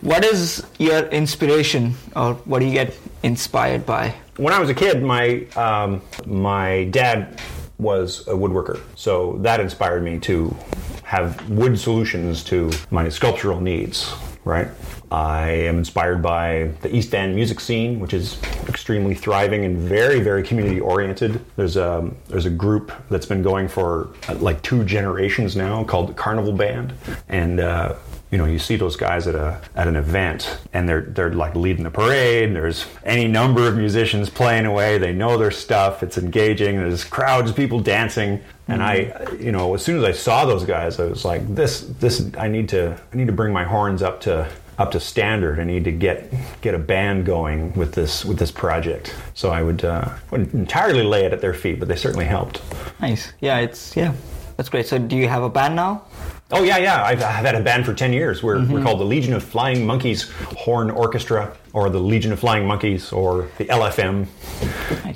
What 0.02 0.25
is 0.25 0.66
your 0.80 1.06
inspiration, 1.06 1.94
or 2.16 2.35
what 2.44 2.59
do 2.59 2.66
you 2.66 2.73
get 2.73 2.99
inspired 3.23 3.87
by? 3.87 4.12
when 4.37 4.54
I 4.54 4.59
was 4.59 4.71
a 4.71 4.75
kid, 4.75 5.02
my 5.02 5.44
um, 5.56 6.02
my 6.26 6.85
dad 6.85 7.40
was 7.78 8.26
a 8.26 8.32
woodworker, 8.32 8.80
so 8.97 9.38
that 9.42 9.61
inspired 9.61 10.02
me 10.02 10.18
to 10.21 10.54
have 11.12 11.47
wood 11.50 11.78
solutions 11.78 12.42
to 12.42 12.71
my 12.90 13.07
sculptural 13.11 13.61
needs. 13.61 14.14
Right. 14.45 14.69
I 15.11 15.50
am 15.50 15.76
inspired 15.76 16.23
by 16.23 16.71
the 16.81 16.97
East 16.97 17.14
End 17.14 17.35
music 17.35 17.61
scene, 17.61 18.00
which 18.00 18.14
is 18.14 18.42
extremely 18.66 19.14
thriving 19.14 19.66
and 19.66 19.76
very, 19.76 20.21
very 20.21 20.42
community 20.42 20.81
oriented. 20.81 21.45
There's 21.57 21.76
a 21.76 22.11
there's 22.28 22.47
a 22.47 22.50
group 22.50 22.92
that's 23.11 23.26
been 23.26 23.42
going 23.42 23.69
for 23.69 24.09
uh, 24.26 24.37
like 24.37 24.62
two 24.62 24.85
generations 24.85 25.54
now 25.54 25.85
called 25.85 26.16
Carnival 26.16 26.54
Band, 26.54 26.95
and 27.28 27.61
uh, 27.61 27.95
you 28.33 28.38
know, 28.38 28.47
you 28.47 28.59
see 28.59 28.76
those 28.76 28.97
guys 28.97 29.26
at 29.26 29.35
a 29.35 29.61
at 29.76 29.87
an 29.87 29.95
event 29.95 30.59
and 30.73 30.88
they're 30.88 31.02
they're 31.02 31.35
like 31.35 31.54
leading 31.54 31.85
the 31.85 31.90
parade. 31.90 32.57
There's 32.57 32.87
any 33.04 33.28
number 33.28 33.69
of 33.69 33.76
musicians 33.76 34.31
playing 34.31 34.64
away. 34.64 34.97
They 34.97 35.12
know 35.12 35.37
their 35.37 35.50
stuff. 35.50 36.02
It's 36.02 36.16
engaging. 36.16 36.78
There's 36.78 37.04
crowds 37.04 37.50
of 37.50 37.57
people 37.57 37.78
dancing. 37.81 38.42
And 38.69 38.83
I, 38.83 39.26
you 39.38 39.52
know, 39.52 39.75
as 39.75 39.85
soon 39.85 39.99
as 39.99 40.04
I 40.04 40.12
saw 40.12 40.45
those 40.45 40.64
guys, 40.64 41.00
I 41.00 41.04
was 41.07 41.25
like, 41.25 41.54
this 41.54 41.81
this 41.81 42.31
I 42.38 42.49
need 42.49 42.69
to 42.71 42.99
I 43.12 43.16
need 43.16 43.26
to 43.26 43.33
bring 43.33 43.52
my 43.52 43.64
horns 43.64 44.02
up 44.02 44.21
to 44.23 44.49
up 44.78 44.92
to 44.92 45.00
standard. 45.00 45.59
I 45.59 45.64
need 45.64 45.85
to 45.85 45.92
get 45.92 46.33
get 46.61 46.75
a 46.75 46.78
band 46.78 47.26
going 47.26 47.73
with 47.75 47.92
this 47.92 48.25
with 48.25 48.38
this 48.38 48.50
project. 48.50 49.14
So 49.35 49.50
I 49.50 49.62
would 49.62 49.85
uh, 49.85 50.09
wouldn't 50.31 50.54
entirely 50.54 51.02
lay 51.02 51.25
it 51.25 51.33
at 51.33 51.40
their 51.40 51.54
feet, 51.54 51.78
but 51.78 51.88
they 51.88 51.97
certainly 51.97 52.25
helped. 52.25 52.62
Nice. 53.00 53.33
Yeah, 53.40 53.59
it's 53.59 53.97
yeah. 53.97 54.14
That's 54.57 54.69
great. 54.69 54.87
So, 54.87 54.99
do 54.99 55.16
you 55.16 55.28
have 55.28 55.42
a 55.42 55.49
band 55.49 55.75
now? 55.76 56.04
Oh 56.50 56.62
yeah, 56.62 56.76
yeah. 56.76 57.02
I've, 57.02 57.23
I've 57.23 57.45
had 57.45 57.54
a 57.54 57.61
band 57.62 57.87
for 57.87 57.95
ten 57.95 58.12
years. 58.12 58.42
We're, 58.42 58.64
we're 58.66 58.83
called 58.83 59.00
the 59.00 59.04
Legion 59.04 59.33
of 59.33 59.42
Flying 59.42 59.87
Monkeys 59.87 60.31
Horn 60.59 60.90
Orchestra, 60.90 61.57
or 61.73 61.88
the 61.88 61.99
Legion 61.99 62.33
of 62.33 62.38
Flying 62.38 62.66
Monkeys, 62.66 63.11
or 63.11 63.49
the 63.57 63.64
LFM. 63.64 64.26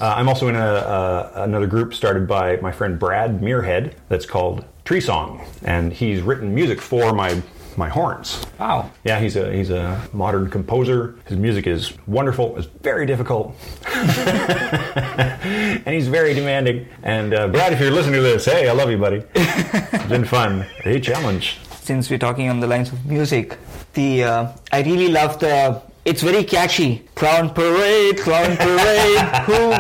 Uh, 0.01 0.15
I'm 0.17 0.29
also 0.29 0.49
in 0.49 0.57
a, 0.57 0.59
uh, 0.59 1.33
another 1.37 1.67
group 1.67 1.95
started 1.95 2.27
by 2.29 2.57
my 2.59 2.73
friend 2.73 2.99
Brad 2.99 3.41
Muirhead 3.41 3.95
that's 4.09 4.27
called 4.27 4.65
Tree 4.85 5.01
Song, 5.01 5.45
and 5.63 5.93
he's 5.93 6.23
written 6.23 6.55
music 6.55 6.81
for 6.81 7.13
my 7.13 7.43
my 7.77 7.89
horns. 7.89 8.45
Wow. 8.59 8.91
Yeah, 9.05 9.21
he's 9.21 9.37
a 9.37 9.53
he's 9.53 9.71
a 9.71 10.01
modern 10.13 10.51
composer. 10.51 11.17
His 11.27 11.37
music 11.37 11.67
is 11.67 11.93
wonderful. 12.07 12.57
It's 12.57 12.67
very 12.67 13.07
difficult, 13.07 13.55
and 13.95 15.89
he's 15.95 16.09
very 16.09 16.35
demanding. 16.35 16.87
And 17.03 17.35
uh, 17.35 17.49
Brad, 17.49 17.73
if 17.73 17.81
you're 17.81 17.91
listening 17.91 18.17
to 18.17 18.23
this, 18.23 18.45
hey, 18.45 18.69
I 18.69 18.73
love 18.73 18.91
you, 18.91 18.99
buddy. 18.99 19.23
It's 19.35 20.07
been 20.07 20.25
fun. 20.25 20.63
Hey, 20.83 21.01
challenge. 21.01 21.59
Since 21.83 22.11
we're 22.11 22.19
talking 22.19 22.49
on 22.49 22.61
the 22.61 22.67
lines 22.67 22.93
of 22.93 23.07
music, 23.07 23.59
the 23.95 24.25
uh, 24.25 24.53
I 24.73 24.83
really 24.83 25.09
love 25.09 25.39
the. 25.39 25.83
It's 26.07 26.23
very 26.23 26.45
catchy. 26.45 27.03
Clown 27.17 27.51
parade, 27.51 28.19
clown 28.19 28.57
parade. 28.65 29.19
who 29.43 29.73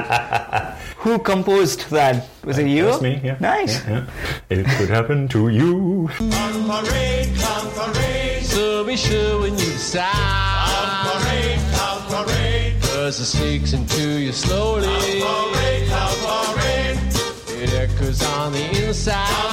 who 0.98 1.18
composed 1.20 1.88
that? 1.90 2.28
Was 2.44 2.58
it 2.58 2.64
uh, 2.64 2.66
you? 2.66 2.84
That's 2.86 3.00
me. 3.00 3.20
Yeah. 3.22 3.36
Nice. 3.38 3.86
Yeah, 3.86 4.06
yeah. 4.50 4.58
It 4.58 4.66
could 4.76 4.88
happen 4.90 5.28
to 5.28 5.48
you. 5.50 6.10
Clown 6.16 6.66
parade, 6.66 7.30
clown 7.36 7.70
parade. 7.78 8.42
So 8.42 8.82
be 8.82 8.96
sure 8.96 9.42
when 9.42 9.52
you 9.52 9.66
decide. 9.70 10.10
Clown 10.10 11.22
parade, 11.22 11.60
clown 11.74 12.26
parade. 12.26 12.82
Cause 12.82 13.20
it 13.20 13.26
sneaks 13.26 13.72
into 13.72 14.18
you 14.18 14.32
slowly. 14.32 15.20
Clown 15.20 15.52
parade, 15.54 15.88
clown 15.88 16.16
parade. 16.58 16.98
It 17.62 17.72
echoes 17.72 18.20
on 18.24 18.50
the 18.50 18.84
inside. 18.88 19.46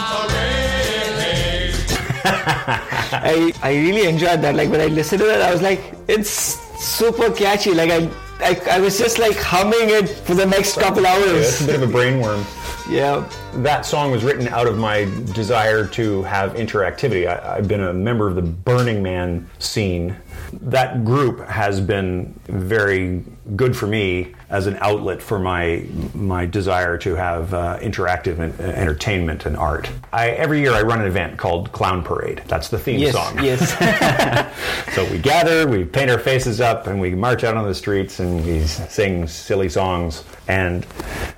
I, 2.26 3.54
I 3.62 3.76
really 3.76 4.08
enjoyed 4.08 4.42
that. 4.42 4.56
Like 4.56 4.70
when 4.70 4.82
I 4.82 4.88
listened 4.88 5.20
to 5.22 5.28
that, 5.28 5.42
I 5.42 5.52
was 5.52 5.62
like, 5.62 5.94
it's 6.08 6.63
super 6.84 7.32
catchy. 7.32 7.74
Like 7.74 7.90
I, 7.90 8.10
I, 8.40 8.62
I 8.72 8.80
was 8.80 8.98
just 8.98 9.20
like 9.20 9.36
humming 9.38 9.90
it 9.90 10.10
for 10.10 10.36
the 10.36 10.46
next 10.46 10.78
couple 10.78 11.04
Yeah, 11.04 11.18
it's 11.18 11.62
a 11.62 11.66
bit 11.66 11.82
of 11.82 11.90
a 11.90 11.94
brainworm. 11.94 12.46
Yeah. 12.90 13.30
That 13.56 13.86
song 13.86 14.12
was 14.12 14.26
written 14.26 14.50
out 14.50 14.68
of 14.68 14.78
my 14.78 15.06
desire 15.34 15.88
to 15.88 16.22
have 16.24 16.54
interactivity. 16.56 17.28
I, 17.28 17.56
I've 17.56 17.68
been 17.68 17.80
a 17.80 17.94
member 17.94 18.28
of 18.28 18.36
the 18.36 18.42
Burning 18.42 19.02
Man 19.02 19.50
scene. 19.60 20.18
That 20.62 21.04
group 21.06 21.40
has 21.48 21.82
been 21.82 22.40
very 22.48 23.24
good 23.56 23.76
for 23.76 23.88
me 23.88 24.34
as 24.50 24.68
an 24.68 24.78
outlet 24.80 25.22
for 25.22 25.38
my 25.40 25.86
my 26.14 26.46
desire 26.46 26.98
to 27.00 27.16
have 27.16 27.54
uh, 27.54 27.80
interactive 27.80 28.40
en- 28.40 28.54
entertainment 28.60 29.46
and 29.46 29.58
art. 29.58 29.90
I, 30.14 30.30
every 30.30 30.62
year 30.62 30.72
I 30.74 30.82
run 30.82 31.02
an 31.02 31.08
event 31.08 31.38
called 31.38 31.72
Clown 31.72 32.04
Parade. 32.04 32.42
That's 32.48 32.70
the 32.70 32.78
theme 32.80 33.00
Yes. 33.00 33.14
song. 33.14 33.44
Yes. 33.44 34.50
So 34.94 35.10
we 35.12 35.18
gather, 35.18 35.68
we 35.68 35.86
paint 35.86 36.12
our 36.12 36.20
faces 36.20 36.62
up, 36.62 36.86
and 36.86 37.02
we 37.02 37.16
march 37.16 37.44
out 37.44 37.58
on 37.58 37.66
the 37.68 37.74
streets 37.74 38.20
and 38.20 38.46
we 38.46 38.64
sing 38.68 39.26
silly 39.28 39.68
songs, 39.70 40.24
and 40.48 40.86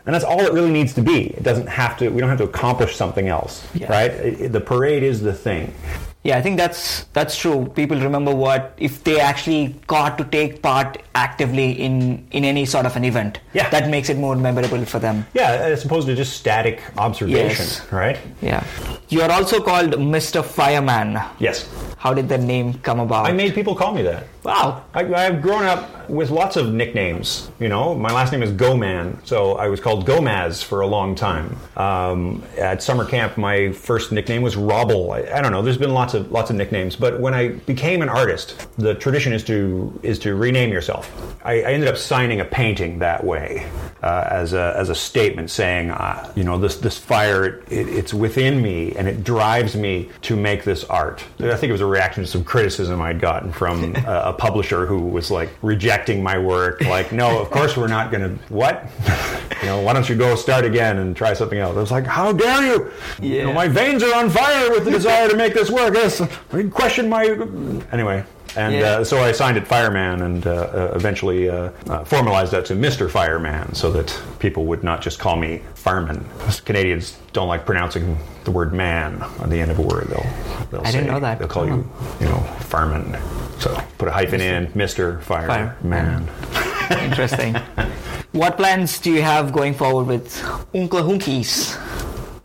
and 0.06 0.14
that's 0.14 0.26
all 0.26 0.42
it 0.42 0.52
really 0.52 0.72
needs 0.72 0.94
to 0.96 1.02
be. 1.02 1.28
It 1.28 1.44
doesn't 1.44 1.68
have 1.68 1.98
to. 2.00 2.10
We 2.10 2.20
don't 2.20 2.30
have 2.30 2.40
to 2.40 2.44
accomplish 2.44 2.96
something 2.98 3.30
else, 3.30 3.66
Yeah. 3.74 3.90
right? 3.92 4.12
It- 4.12 4.42
it- 4.42 4.52
the 4.52 4.60
parade 4.62 5.04
is 5.04 5.22
the 5.22 5.34
thing. 5.34 5.74
Yeah, 6.26 6.38
I 6.40 6.42
think 6.42 6.58
that's 6.58 7.04
that's 7.14 7.38
true. 7.38 7.72
People 7.76 8.00
remember 8.00 8.34
what 8.34 8.74
if 8.78 9.04
they 9.04 9.20
actually 9.20 9.76
got 9.86 10.18
to 10.18 10.24
take 10.26 10.62
part 10.64 10.98
actively 11.14 11.68
in 11.88 12.26
in 12.32 12.44
any 12.44 12.66
sort 12.66 12.86
of 12.88 12.96
an 12.96 13.06
event. 13.06 13.40
Yeah. 13.54 13.70
that 13.70 13.90
makes 13.90 14.10
it 14.10 14.18
more 14.18 14.36
memorable 14.36 14.84
for 14.86 15.00
them. 15.00 15.26
Yeah, 15.34 15.52
as 15.52 15.86
opposed 15.86 16.08
to 16.08 16.16
just 16.16 16.34
static 16.36 16.82
observation, 16.98 17.66
Yes. 17.66 17.92
right? 17.92 18.18
Yeah, 18.42 18.64
you 19.10 19.22
are 19.22 19.32
also 19.32 19.62
called 19.62 19.92
Mr. 20.16 20.44
Fireman. 20.44 21.22
Yes, 21.40 21.70
How 21.98 22.14
did 22.14 22.28
the 22.28 22.38
name 22.38 22.74
come 22.88 23.00
about? 23.00 23.28
I 23.28 23.32
made 23.32 23.54
people 23.56 23.76
call 23.76 23.94
me 23.94 24.02
that. 24.04 24.26
wow. 24.44 24.84
I, 24.94 25.02
I've 25.26 25.42
grown 25.42 25.64
up 25.66 26.10
with 26.10 26.30
lots 26.32 26.56
of 26.58 26.74
nicknames. 26.74 27.50
You 27.60 27.70
know, 27.70 27.96
my 27.96 28.12
last 28.12 28.32
name 28.34 28.44
is 28.44 28.52
Gowman, 28.52 29.18
so 29.26 29.56
I 29.58 29.68
was 29.70 29.80
called 29.80 30.06
Gomaz 30.06 30.64
for 30.64 30.82
a 30.82 30.88
long 30.88 31.16
time. 31.16 31.56
Um, 31.78 32.44
at 32.58 32.84
summer 32.84 33.06
camp, 33.06 33.38
my 33.38 33.72
first 33.72 34.12
nickname 34.12 34.42
was 34.44 34.56
Robble. 34.56 35.12
I, 35.14 35.20
I 35.38 35.42
don't 35.42 35.52
know. 35.52 35.62
There's 35.62 35.78
been 35.88 35.94
lots 35.94 36.14
of 36.16 36.32
lots 36.32 36.50
of 36.50 36.56
nicknames, 36.56 36.96
but 36.96 37.20
when 37.20 37.34
I 37.34 37.50
became 37.50 38.02
an 38.02 38.10
artist, 38.10 38.68
the 38.78 38.96
tradition 38.96 39.34
is 39.34 39.44
to 39.46 40.00
is 40.04 40.20
to 40.20 40.36
rename 40.36 40.72
yourself. 40.72 41.12
I, 41.44 41.62
I 41.62 41.74
ended 41.74 41.90
up 41.90 41.98
signing 41.98 42.42
a 42.42 42.46
painting 42.46 43.00
that 43.00 43.24
way 43.24 43.70
uh, 44.02 44.28
as 44.30 44.54
a 44.54 44.74
as 44.78 44.90
a 44.90 44.96
statement 44.96 45.52
saying, 45.52 45.92
uh, 45.92 46.32
you 46.36 46.44
know, 46.44 46.58
this 46.58 46.78
this 46.78 46.98
fire 46.98 47.46
it, 47.46 47.88
it's 47.88 48.14
within 48.14 48.62
me 48.62 48.94
and 48.96 49.08
it 49.08 49.24
drives 49.24 49.76
me 49.76 50.10
to 50.24 50.36
make 50.36 50.64
this 50.64 50.84
art. 50.86 51.24
I 51.40 51.56
think 51.56 51.70
it 51.70 51.74
was 51.74 51.82
a 51.82 51.86
reaction 51.86 52.24
to 52.24 52.30
some 52.30 52.44
criticism 52.44 53.02
I'd 53.02 53.20
gotten 53.20 53.52
from 53.52 53.96
a, 53.96 54.22
a 54.28 54.34
publisher 54.34 54.86
who 54.86 55.00
was 55.00 55.32
like 55.32 55.50
rejecting 55.62 56.24
my 56.24 56.38
work. 56.38 56.82
Like, 56.82 57.12
no, 57.12 57.40
of 57.40 57.50
course 57.52 57.78
we're 57.78 57.88
not 57.88 58.12
going 58.12 58.24
to. 58.24 58.44
What? 58.54 58.90
you 59.62 59.68
know, 59.68 59.82
why 59.82 59.94
don't 59.94 60.08
you 60.08 60.16
go 60.16 60.36
start 60.36 60.66
again 60.66 60.98
and 60.98 61.16
try 61.16 61.34
something 61.34 61.58
else? 61.58 61.76
I 61.76 61.80
was 61.80 61.92
like, 61.92 62.06
how 62.06 62.32
dare 62.32 62.66
you? 62.66 62.92
You 63.22 63.44
know, 63.44 63.54
my 63.54 63.68
veins 63.68 64.04
are 64.04 64.16
on 64.16 64.30
fire 64.30 64.70
with 64.72 64.86
the 64.86 64.92
desire 64.92 65.30
to 65.30 65.36
make 65.36 65.54
this 65.54 65.70
work. 65.70 65.94
I 66.54 66.64
question 66.72 67.10
my. 67.10 67.26
Anyway. 67.92 68.24
And 68.58 68.74
Yeah. 68.74 68.84
uh, 69.00 69.04
so 69.04 69.22
I 69.22 69.34
signed 69.34 69.58
it 69.58 69.68
Fireman 69.68 70.22
and 70.22 70.48
uh, 70.48 70.52
uh, 70.52 70.92
eventually 70.96 71.50
uh, 71.50 71.72
uh, 71.90 72.06
formalized 72.06 72.54
that 72.54 72.66
to 72.68 72.74
Mr. 72.74 73.10
Fireman 73.10 73.74
so 73.76 73.92
that 73.92 74.18
people 74.40 74.66
would 74.68 74.82
not 74.82 75.02
just 75.02 75.20
call 75.20 75.36
me 75.36 75.62
fireman. 75.74 76.24
Canadians 76.64 77.18
don't 77.34 77.50
like 77.50 77.66
pronouncing 77.66 78.18
the 78.46 78.52
word 78.52 78.72
man 78.74 79.22
on 79.42 79.50
the 79.50 79.60
end 79.60 79.72
of 79.72 79.80
a 79.80 79.82
word. 79.82 80.08
They'll, 80.08 80.26
they'll 80.72 80.82
I 80.88 80.92
didn't 80.92 81.08
say- 81.08 81.12
know 81.12 81.20
that. 81.20 81.40
They'll 81.40 81.50
call 81.50 81.66
you, 81.66 81.86
you 82.22 82.28
know, 82.28 82.40
fireman. 82.70 83.18
So 83.60 83.76
put 83.98 84.08
a 84.08 84.12
hyphen 84.12 84.40
in, 84.40 84.68
Mr. 84.68 85.22
Fireman. 85.22 85.72
Fireman. 85.82 86.30
Interesting. 87.04 87.56
what 88.32 88.56
plans 88.56 89.00
do 89.00 89.12
you 89.12 89.22
have 89.22 89.52
going 89.52 89.74
forward 89.74 90.08
with 90.08 90.42
Uncle 90.74 91.02
Hunkies? 91.02 91.76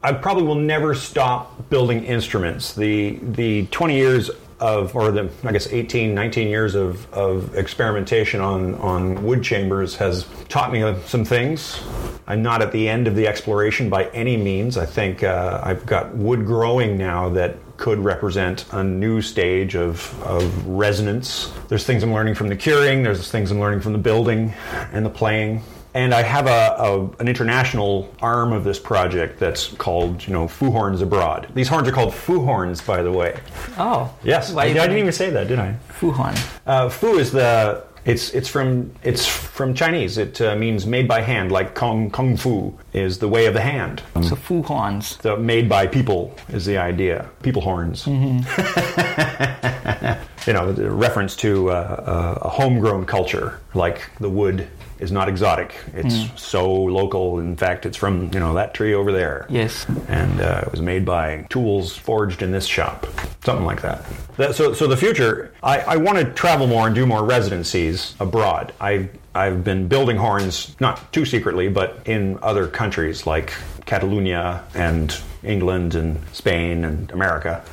I 0.02 0.12
probably 0.12 0.44
will 0.44 0.54
never 0.54 0.94
stop 0.94 1.68
building 1.68 2.04
instruments. 2.04 2.74
The 2.74 3.18
the 3.22 3.66
20 3.66 3.96
years 3.96 4.30
of, 4.60 4.94
or 4.94 5.10
the 5.10 5.30
I 5.42 5.52
guess 5.52 5.66
18, 5.68 6.14
19 6.14 6.48
years 6.48 6.74
of, 6.74 7.10
of 7.12 7.54
experimentation 7.56 8.40
on, 8.40 8.74
on 8.76 9.24
wood 9.24 9.42
chambers 9.42 9.96
has 9.96 10.26
taught 10.48 10.70
me 10.70 10.94
some 11.06 11.24
things. 11.24 11.82
I'm 12.26 12.42
not 12.42 12.62
at 12.62 12.70
the 12.70 12.88
end 12.88 13.08
of 13.08 13.16
the 13.16 13.26
exploration 13.26 13.88
by 13.88 14.04
any 14.10 14.36
means. 14.36 14.76
I 14.76 14.86
think 14.86 15.22
uh, 15.24 15.60
I've 15.62 15.86
got 15.86 16.14
wood 16.14 16.44
growing 16.44 16.98
now 16.98 17.30
that 17.30 17.56
could 17.78 17.98
represent 17.98 18.66
a 18.72 18.84
new 18.84 19.22
stage 19.22 19.74
of, 19.74 20.22
of 20.22 20.66
resonance. 20.66 21.50
There's 21.68 21.84
things 21.84 22.02
I'm 22.02 22.12
learning 22.12 22.34
from 22.34 22.48
the 22.48 22.56
curing, 22.56 23.02
there's 23.02 23.30
things 23.30 23.50
I'm 23.50 23.58
learning 23.58 23.80
from 23.80 23.92
the 23.92 23.98
building 23.98 24.52
and 24.92 25.04
the 25.04 25.10
playing. 25.10 25.62
And 25.92 26.14
I 26.14 26.22
have 26.22 26.46
a, 26.46 26.76
a 26.78 27.20
an 27.20 27.26
international 27.28 28.12
arm 28.20 28.52
of 28.52 28.62
this 28.64 28.78
project 28.78 29.40
that's 29.40 29.68
called, 29.74 30.24
you 30.26 30.32
know, 30.32 30.46
FuHorns 30.46 31.02
Abroad. 31.02 31.48
These 31.54 31.68
horns 31.68 31.88
are 31.88 31.92
called 31.92 32.12
FuHorns, 32.12 32.86
by 32.86 33.02
the 33.02 33.10
way. 33.10 33.38
Oh, 33.76 34.12
Yes, 34.22 34.54
I, 34.54 34.64
I 34.64 34.72
didn't 34.72 34.98
even 34.98 35.12
say 35.12 35.30
that, 35.30 35.48
did 35.48 35.58
I? 35.58 35.74
FuHorn. 35.98 36.38
Uh, 36.66 36.88
Fu 36.88 37.18
is 37.18 37.32
the 37.32 37.84
it's 38.04 38.30
it's 38.30 38.48
from 38.48 38.92
it's 39.02 39.26
from 39.26 39.74
Chinese. 39.74 40.16
It 40.16 40.40
uh, 40.40 40.56
means 40.56 40.86
made 40.86 41.06
by 41.06 41.20
hand, 41.20 41.52
like 41.52 41.74
kung 41.74 42.10
kung 42.10 42.36
fu 42.36 42.76
is 42.92 43.18
the 43.18 43.28
way 43.28 43.46
of 43.46 43.54
the 43.54 43.60
hand. 43.60 44.02
So 44.22 44.36
FuHorns. 44.36 45.18
The 45.18 45.36
made 45.36 45.68
by 45.68 45.86
people 45.86 46.34
is 46.48 46.64
the 46.64 46.78
idea. 46.78 47.28
People 47.42 47.62
horns. 47.62 48.06
you 50.46 50.52
know, 50.52 50.72
the 50.72 50.90
reference 50.90 51.36
to 51.36 51.70
uh, 51.70 52.38
a 52.42 52.48
homegrown 52.48 53.06
culture, 53.06 53.60
like 53.74 54.10
the 54.20 54.28
wood 54.30 54.66
is 54.98 55.10
not 55.10 55.28
exotic. 55.30 55.74
It's 55.94 56.28
so 56.40 56.70
local. 56.74 57.38
In 57.38 57.56
fact, 57.56 57.86
it's 57.86 57.96
from 57.96 58.30
you 58.34 58.40
know 58.40 58.52
that 58.54 58.74
tree 58.74 58.92
over 58.94 59.12
there. 59.12 59.46
Yes. 59.48 59.86
and 60.08 60.40
uh, 60.40 60.62
it 60.66 60.70
was 60.72 60.82
made 60.82 61.04
by 61.06 61.46
tools 61.48 61.96
forged 61.96 62.42
in 62.42 62.52
this 62.52 62.66
shop, 62.66 63.06
something 63.44 63.64
like 63.64 63.80
that. 63.82 64.04
That- 64.36 64.54
so, 64.54 64.72
so 64.74 64.86
the 64.86 64.96
future, 64.98 65.52
I, 65.62 65.78
I 65.80 65.96
want 65.96 66.18
to 66.18 66.24
travel 66.32 66.66
more 66.66 66.86
and 66.86 66.94
do 66.94 67.06
more 67.06 67.24
residencies 67.24 68.14
abroad. 68.20 68.72
I 68.80 69.08
I've 69.34 69.62
been 69.64 69.88
building 69.88 70.16
horns, 70.18 70.74
not 70.80 71.12
too 71.12 71.24
secretly, 71.24 71.68
but 71.68 72.00
in 72.04 72.38
other 72.42 72.66
countries 72.66 73.26
like 73.26 73.52
Catalonia 73.86 74.64
and 74.74 75.16
England 75.42 75.94
and 75.94 76.18
Spain 76.32 76.84
and 76.84 77.10
America, 77.12 77.64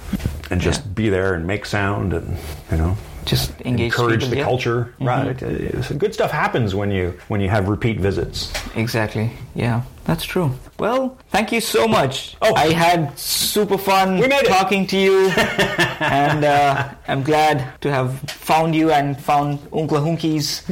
and 0.49 0.61
just 0.61 0.81
Yeah. 0.81 0.91
be 0.95 1.09
there 1.09 1.33
and 1.33 1.45
make 1.45 1.65
sound 1.65 2.13
and 2.13 2.37
you 2.71 2.77
know 2.77 2.95
Just 3.25 3.51
engage 3.65 3.91
encourage 3.91 4.19
people, 4.21 4.29
the 4.29 4.37
yeah. 4.37 4.43
culture. 4.45 4.93
Right, 5.01 5.41
It's- 5.41 5.91
good 5.91 6.13
stuff 6.13 6.31
happens 6.31 6.73
when 6.73 6.91
you 6.91 7.13
when 7.27 7.41
you 7.41 7.49
have 7.49 7.67
repeat 7.67 7.99
visits. 7.99 8.51
Exactly. 8.75 9.31
Yeah, 9.55 9.81
that's 10.05 10.23
true. 10.23 10.51
Well, 10.79 11.17
thank 11.31 11.51
you 11.51 11.59
so 11.61 11.87
much. 11.87 12.37
Oh. 12.41 12.53
I 12.55 12.71
had 12.71 13.17
super 13.19 13.77
fun 13.77 14.19
We 14.19 14.27
made 14.27 14.43
it. 14.45 14.47
talking 14.47 14.87
to 14.87 14.97
you, 14.97 15.29
and 15.99 16.45
uh, 16.45 16.87
I'm 17.07 17.23
glad 17.23 17.63
to 17.81 17.91
have 17.91 18.19
found 18.29 18.75
you 18.75 18.91
and 18.91 19.19
found 19.19 19.59
Oncle 19.71 19.99
Hoonki's. 19.99 20.63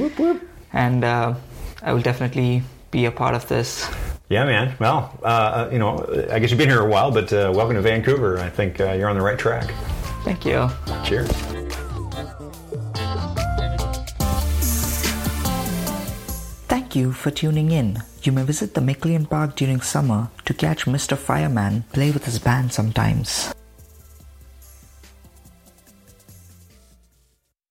And 0.71 1.03
uh, 1.03 1.33
I 1.81 1.91
will 1.93 2.01
definitely 2.01 2.63
be 2.91 3.05
a 3.05 3.11
part 3.11 3.35
of 3.35 3.47
this. 3.47 3.89
Yeah, 4.29 4.45
man. 4.45 4.75
Well, 4.79 5.17
uh, 5.21 5.69
you 5.71 5.77
know, 5.77 6.03
I 6.31 6.39
guess 6.39 6.49
you've 6.49 6.57
been 6.57 6.69
here 6.69 6.81
a 6.81 6.89
while, 6.89 7.11
but 7.11 7.31
uh, 7.31 7.51
welcome 7.53 7.75
to 7.75 7.81
Vancouver. 7.81 8.39
I 8.39 8.49
think 8.49 8.79
uh, 8.81 8.93
you're 8.93 9.09
on 9.09 9.15
the 9.15 9.21
right 9.21 9.37
track. 9.37 9.71
Thank 10.23 10.45
you. 10.45 10.67
Cheers. 11.03 11.29
Thank 16.67 16.95
you 16.95 17.11
for 17.13 17.29
tuning 17.29 17.69
in. 17.69 18.01
You 18.23 18.31
may 18.31 18.41
visit 18.43 18.73
the 18.73 18.81
MacLean 18.81 19.27
Park 19.27 19.55
during 19.55 19.81
summer 19.81 20.29
to 20.45 20.53
catch 20.55 20.85
Mr. 20.85 21.15
Fireman 21.15 21.83
play 21.93 22.09
with 22.09 22.25
his 22.25 22.39
band 22.39 22.73
sometimes. 22.73 23.53